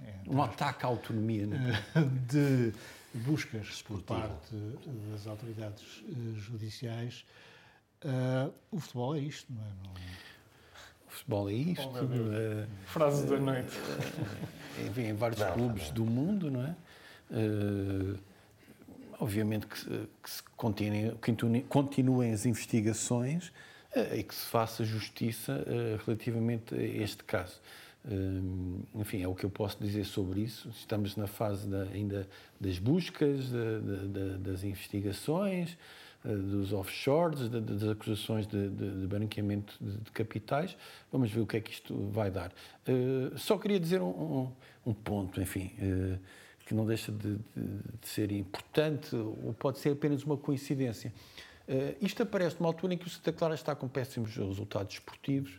[0.00, 1.84] é, um ataque à autonomia né?
[2.28, 2.72] de
[3.14, 4.54] buscas por parte
[5.10, 7.24] das autoridades eh, judiciais.
[8.04, 9.68] Uh, o futebol é isto, não é?
[9.82, 9.92] Não...
[11.06, 11.88] O futebol é isto.
[11.88, 13.76] Oh, uh, Frase da noite.
[13.76, 15.94] Uh, em vários não, clubes não.
[15.94, 16.74] do mundo, não é?
[19.20, 19.84] obviamente que,
[20.22, 23.52] que se continuem, continuem as investigações,
[24.14, 25.62] e que se faça justiça
[26.06, 27.60] relativamente a este caso.
[28.94, 30.68] Enfim, é o que eu posso dizer sobre isso.
[30.70, 32.28] Estamos na fase da, ainda
[32.58, 33.50] das buscas,
[34.40, 35.76] das investigações,
[36.24, 40.76] dos offshores, das acusações de, de, de branqueamento de, de, capitais.
[41.12, 42.52] Vamos ver o que é que isto vai dar.
[43.36, 44.52] Só queria dizer um, um,
[44.86, 45.70] um ponto, enfim
[46.68, 47.38] que não deixa de,
[48.02, 51.10] ser importante ou pode ser apenas uma coincidência.
[51.98, 55.58] Isto aparece numa altura em que o Santa Clara está com péssimos resultados esportivos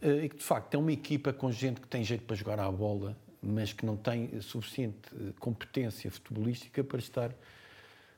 [0.00, 2.70] e que, de facto, é uma equipa com gente que tem jeito para jogar à
[2.70, 7.30] bola, mas que não tem suficiente uh, competência futebolística para estar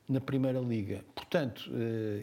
[0.07, 1.03] na Primeira Liga.
[1.15, 1.71] Portanto,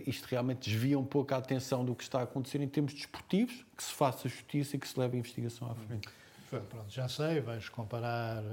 [0.05, 3.65] isto realmente desvia um pouco a atenção do que está a acontecer em termos desportivos,
[3.75, 6.07] que se faça justiça e que se leve a investigação à frente.
[6.47, 8.43] Pronto, já sei, vais comparar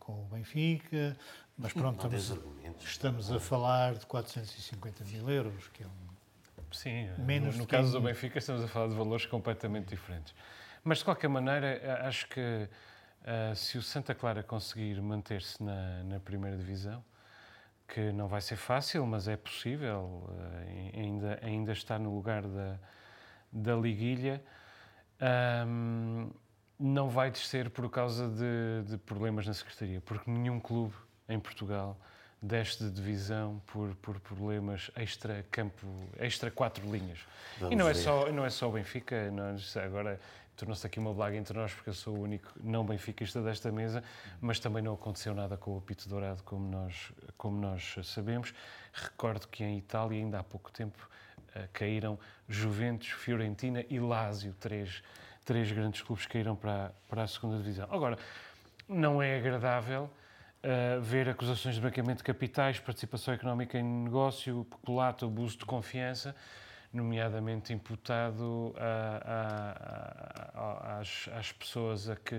[0.00, 1.16] com o Benfica,
[1.56, 2.42] mas pronto, estamos,
[2.82, 6.11] estamos a falar de 450 mil euros, que é um.
[6.72, 10.34] Sim, menos no, no caso do Benfica estamos a falar de valores completamente diferentes.
[10.84, 16.20] Mas de qualquer maneira, acho que uh, se o Santa Clara conseguir manter-se na, na,
[16.20, 17.04] primeira divisão,
[17.86, 22.78] que não vai ser fácil, mas é possível, uh, ainda, ainda está no lugar da,
[23.52, 24.42] da liguilha.
[25.66, 26.30] Um,
[26.78, 30.94] não vai descer por causa de, de, problemas na Secretaria, porque nenhum clube
[31.28, 31.96] em Portugal
[32.42, 35.86] desce de divisão por, por problemas extra-campo,
[36.18, 37.20] extra-quatro linhas.
[37.58, 40.18] Vamos e não é, só, não é só o Benfica, nós, agora
[40.56, 44.02] tornou-se aqui uma blaga entre nós, porque eu sou o único não benfiquista desta mesa,
[44.40, 48.52] mas também não aconteceu nada com o apito dourado, como nós, como nós sabemos.
[48.92, 51.08] Recordo que em Itália, ainda há pouco tempo,
[51.54, 52.18] eh, caíram
[52.48, 55.02] Juventus, Fiorentina e Lazio, três
[55.44, 57.88] três grandes clubes caíram para, para a segunda divisão.
[57.90, 58.18] Agora,
[58.88, 60.10] não é agradável
[60.62, 66.34] uh, ver acusações de branqueamento de capitais, participação económica em negócio, peculato, abuso de confiança,
[66.92, 69.22] nomeadamente imputado a,
[70.54, 72.34] a, a, às, às, pessoas a que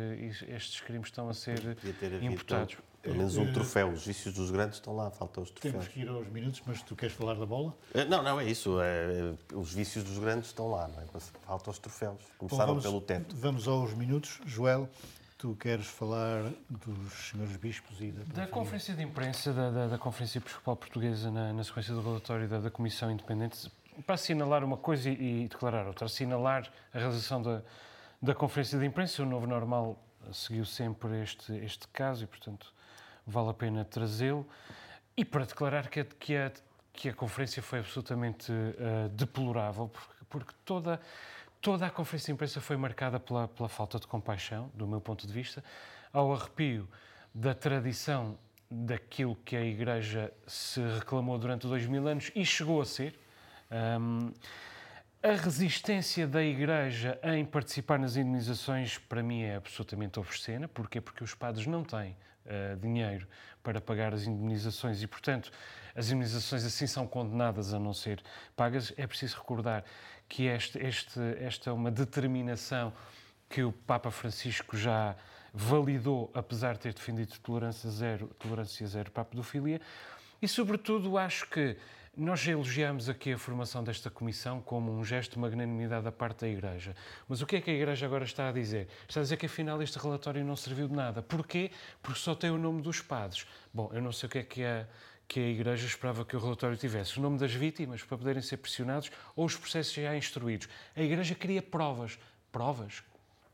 [0.48, 1.78] estes crimes estão a ser
[2.22, 2.78] imputados.
[3.04, 3.90] Pelo menos um troféu.
[3.90, 5.74] Os vícios dos grandes estão lá, faltam os troféus.
[5.74, 7.76] Temos que ir aos minutos, mas tu queres falar da bola?
[7.94, 8.80] Eh, não, não, é isso.
[8.80, 11.06] É, os vícios dos grandes estão lá, não é?
[11.46, 12.18] Faltam os troféus.
[12.38, 13.36] Começaram vamos, pelo teto.
[13.36, 14.40] Vamos aos minutos.
[14.46, 14.90] Joel,
[15.44, 18.46] tu queres falar dos senhores bispos e da...
[18.46, 22.48] Da conferência de imprensa da, da, da Conferência Episcopal Portuguesa na, na sequência do relatório
[22.48, 23.70] da, da Comissão Independente
[24.06, 26.06] para assinalar uma coisa e, e declarar outra.
[26.06, 27.62] Assinalar a realização da,
[28.22, 29.22] da conferência de imprensa.
[29.22, 32.74] O Novo Normal seguiu sempre este, este caso e, portanto,
[33.28, 34.48] vale a pena trazê-lo.
[35.18, 36.52] E para declarar que a, que a,
[36.94, 41.02] que a conferência foi absolutamente uh, deplorável, porque, porque, toda,
[41.64, 45.26] toda a conferência de imprensa foi marcada pela, pela falta de compaixão, do meu ponto
[45.26, 45.64] de vista,
[46.12, 46.88] ao arrepio
[47.34, 48.38] da tradição
[48.70, 53.18] daquilo que a Igreja se reclamou durante dois mil anos e chegou a ser.
[53.72, 54.34] Um,
[55.24, 60.68] a resistência da Igreja em participar nas indenizações, para mim, é absolutamente obscena.
[60.68, 61.00] Porquê?
[61.00, 62.14] Porque os padres não têm
[62.46, 63.28] uh, dinheiro
[63.62, 65.52] para pagar as indemnizações e, portanto,
[65.96, 68.22] as indemnizações assim são condenadas a não ser
[68.56, 68.94] pagas.
[68.98, 69.84] É preciso recordar
[70.28, 72.94] que este, este, esta é uma determinação
[73.50, 75.16] que o Papa Francisco já
[75.54, 79.80] validou, apesar de ter defendido tolerância zero, tolerância zero para a pedofilia.
[80.42, 81.78] E, sobretudo, acho que
[82.16, 86.48] nós elogiamos aqui a formação desta comissão como um gesto de magnanimidade da parte da
[86.48, 86.96] Igreja.
[87.28, 88.88] Mas o que é que a Igreja agora está a dizer?
[89.08, 91.24] Está a dizer que afinal este relatório não serviu de nada.
[91.24, 91.72] Porquê?
[92.04, 93.48] Porque só tem o nome dos padres.
[93.74, 94.88] Bom, eu não sei o que é que a,
[95.28, 97.18] que a Igreja esperava que o relatório tivesse.
[97.18, 100.70] O nome das vítimas para poderem ser pressionados ou os processos já instruídos.
[100.96, 102.20] A Igreja queria provas.
[102.52, 103.04] Provas?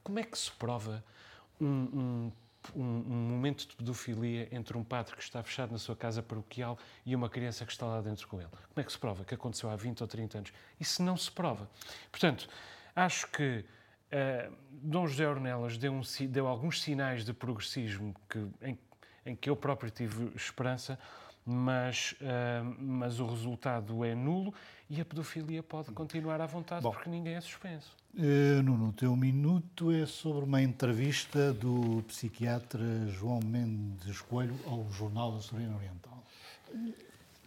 [0.04, 1.02] Como é que se prova
[1.62, 2.32] um, um
[2.76, 6.78] um, um, momento de pedofilia entre um padre que está fechado na sua casa paroquial
[7.06, 8.50] e uma criança que está lá dentro com ele.
[8.50, 10.54] Como é que se prova que aconteceu há 20 ou 30 anos?
[10.80, 11.70] Isso não se prova.
[12.12, 12.50] Portanto,
[12.96, 13.66] acho que
[14.12, 18.78] uh, Dom José Ornelas deu, um, deu, alguns sinais de progressismo que, em,
[19.26, 21.00] em, que eu próprio tive esperança,
[21.46, 24.54] mas, uh, mas o resultado é nulo
[24.90, 27.99] e a pedofilia pode continuar à vontade Bom, porque ninguém é suspenso.
[28.18, 34.90] Uh, Nuno, o teu minuto é sobre uma entrevista do psiquiatra João Mendes Coelho ao
[34.92, 36.24] Jornal da Serena Oriental.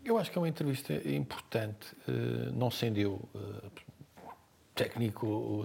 [0.04, 3.70] Eu acho que é uma entrevista importante, uh, não sendo eu uh,
[4.74, 5.64] técnico, ou,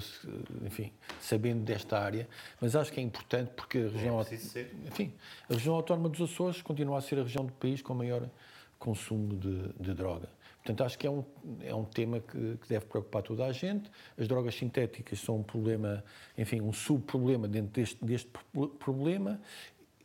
[0.65, 0.91] enfim,
[1.21, 2.27] sabendo desta área,
[2.59, 5.13] mas acho que é importante porque a região, é enfim,
[5.49, 8.27] a região autónoma dos Açores continua a ser a região do país com maior
[8.79, 10.27] consumo de, de droga.
[10.67, 11.23] Portanto, acho que é um,
[11.61, 13.89] é um tema que, que, deve preocupar toda a gente.
[14.17, 16.03] As drogas sintéticas são um problema,
[16.37, 18.29] enfim, um subproblema dentro deste, deste
[18.77, 19.39] problema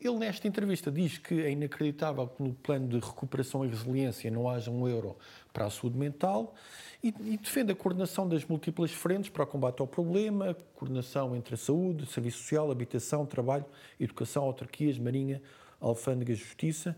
[0.01, 4.49] Ele, nesta entrevista, diz que é inacreditável que no plano de recuperação e resiliência não
[4.49, 5.17] haja um euro
[5.53, 6.55] para a saúde mental
[7.03, 11.57] e, e defende a coordenação das múltiplas frentes para o combate ao problema, coordenação entre
[11.57, 13.65] a saúde, serviço social, habitação, trabalho,
[13.99, 15.43] educação, autarquias, marinha,
[15.81, 16.97] alfândega, justiça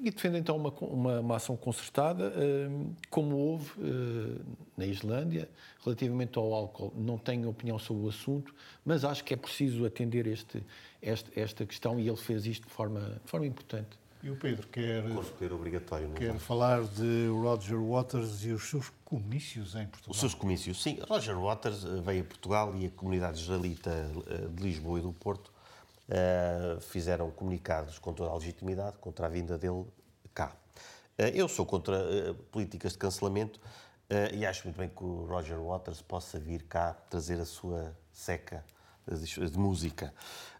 [0.00, 4.38] e defende então uma, uma, uma ação concertada, hum, como houve hum,
[4.76, 5.48] na Islândia,
[5.84, 6.92] relativamente ao álcool.
[6.96, 8.54] Não tenho opinião sobre o assunto,
[8.84, 10.62] mas acho que é preciso atender este,
[11.02, 13.98] este, esta questão e ele fez isto de forma, de forma importante.
[14.22, 15.04] E o Pedro quer,
[15.52, 20.10] obrigatório, quer falar de Roger Waters e os seus comícios em Portugal.
[20.10, 20.98] Os seus comícios, sim.
[21.08, 23.90] Roger Waters eh, veio a Portugal e a comunidade israelita
[24.26, 25.52] eh, de Lisboa e do Porto
[26.08, 29.84] uh, fizeram comunicados com toda a legitimidade contra a vinda dele
[30.34, 30.56] cá.
[31.18, 33.60] Uh, eu sou contra uh, políticas de cancelamento
[34.32, 38.64] e acho muito bem que o Roger Waters possa vir cá trazer a sua seca
[39.04, 40.14] de, de música.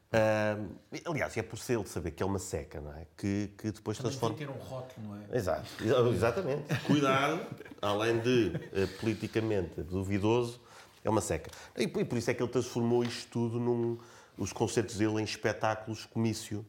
[0.06, 3.06] Uh, aliás, é por ser ele saber que é uma seca, não é?
[3.16, 4.36] Que, que depois Também transforma.
[4.36, 5.36] Tem ter um rótulo, não é?
[5.36, 5.66] Exato,
[6.14, 6.62] exatamente.
[6.86, 7.40] Cuidado,
[7.82, 10.60] além de uh, politicamente duvidoso,
[11.04, 11.50] é uma seca.
[11.76, 13.98] E, e, por isso é que ele transformou isto tudo num,
[14.36, 16.64] os concertos dele em espetáculos comício,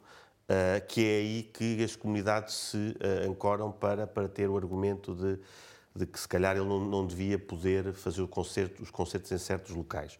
[0.49, 5.13] uh, que é aí que as comunidades se uh, ancoram para, para ter o argumento
[5.13, 5.39] de,
[5.95, 9.38] de que se calhar ele não, não devia poder fazer o concerto, os concertos em
[9.38, 10.18] certos locais.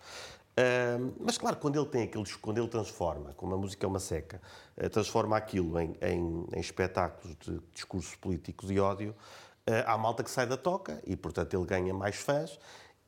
[0.58, 4.00] Uh, mas claro, quando ele tem aqueles, quando ele transforma, como a música é uma
[4.00, 4.42] seca,
[4.76, 10.24] uh, transforma aquilo em, em, em, espetáculos de discursos políticos e ódio, uh, há malta
[10.24, 12.60] que sai da toca e, portanto, ele ganha mais fãs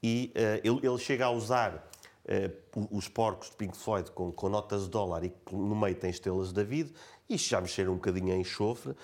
[0.02, 0.32] e
[0.64, 1.90] ele, ele, chega a usar
[2.92, 6.50] os porcos de Pink Floyd com, com, notas de dólar e no meio tem estrelas
[6.50, 6.94] de David.
[7.28, 8.96] Isto já mexeram um bocadinho em enxofre.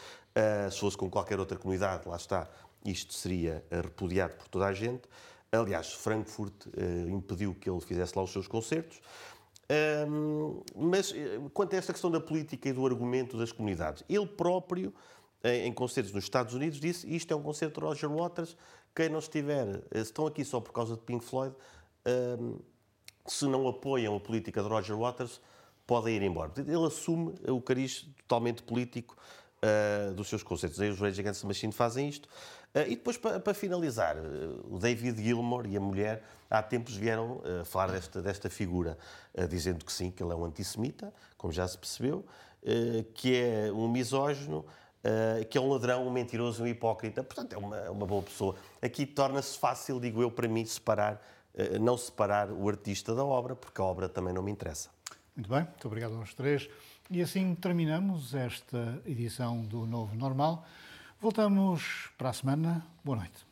[0.71, 2.47] se fosse com qualquer outra comunidade, lá está,
[2.86, 5.09] isto seria repudiado por toda a gente.
[5.51, 8.99] Aliás, Frankfurt uh, impediu que ele fizesse lá os seus concertos.
[10.07, 14.28] Um, mas eh, quanto a esta questão da política e do argumento das comunidades, ele
[14.28, 14.93] próprio,
[15.43, 18.55] em, em concertos nos Estados Unidos, disse isto é um concerto de Roger Waters,
[18.95, 21.55] quem não estiver, eh, estão aqui só por causa de Pink Floyd,
[22.39, 22.59] um,
[23.26, 25.41] se não apoiam a política de Roger Waters,
[25.86, 26.51] podem ir embora.
[26.57, 29.15] Ele assume o cariz totalmente político
[29.61, 30.80] uh, dos seus concertos.
[30.80, 32.28] Aí os Rage Against the Machine fazem isto.
[32.76, 37.38] Uh, e depois, para, finalizar, uh, o David Gilmour e a mulher há tempos vieram
[37.38, 38.97] uh, falar desta, desta figura,
[39.49, 42.26] dizendo que sim, que ele é um antissemita, como já se percebeu,
[43.13, 44.65] que é um misógino,
[45.49, 47.23] que é um ladrão, um mentiroso, um hipócrita.
[47.23, 48.55] Portanto, é uma, é uma boa pessoa.
[48.82, 51.21] Aqui torna-se fácil, digo eu, para mim, separar,
[51.58, 54.89] eh, não separar o artista da obra, porque a obra também não me interessa.
[55.36, 56.70] Muito bem, muito obrigado aos três.
[57.10, 60.66] E assim terminamos esta edição do Novo Normal.
[61.22, 62.86] Voltamos para a semana.
[63.03, 63.45] Boa noite.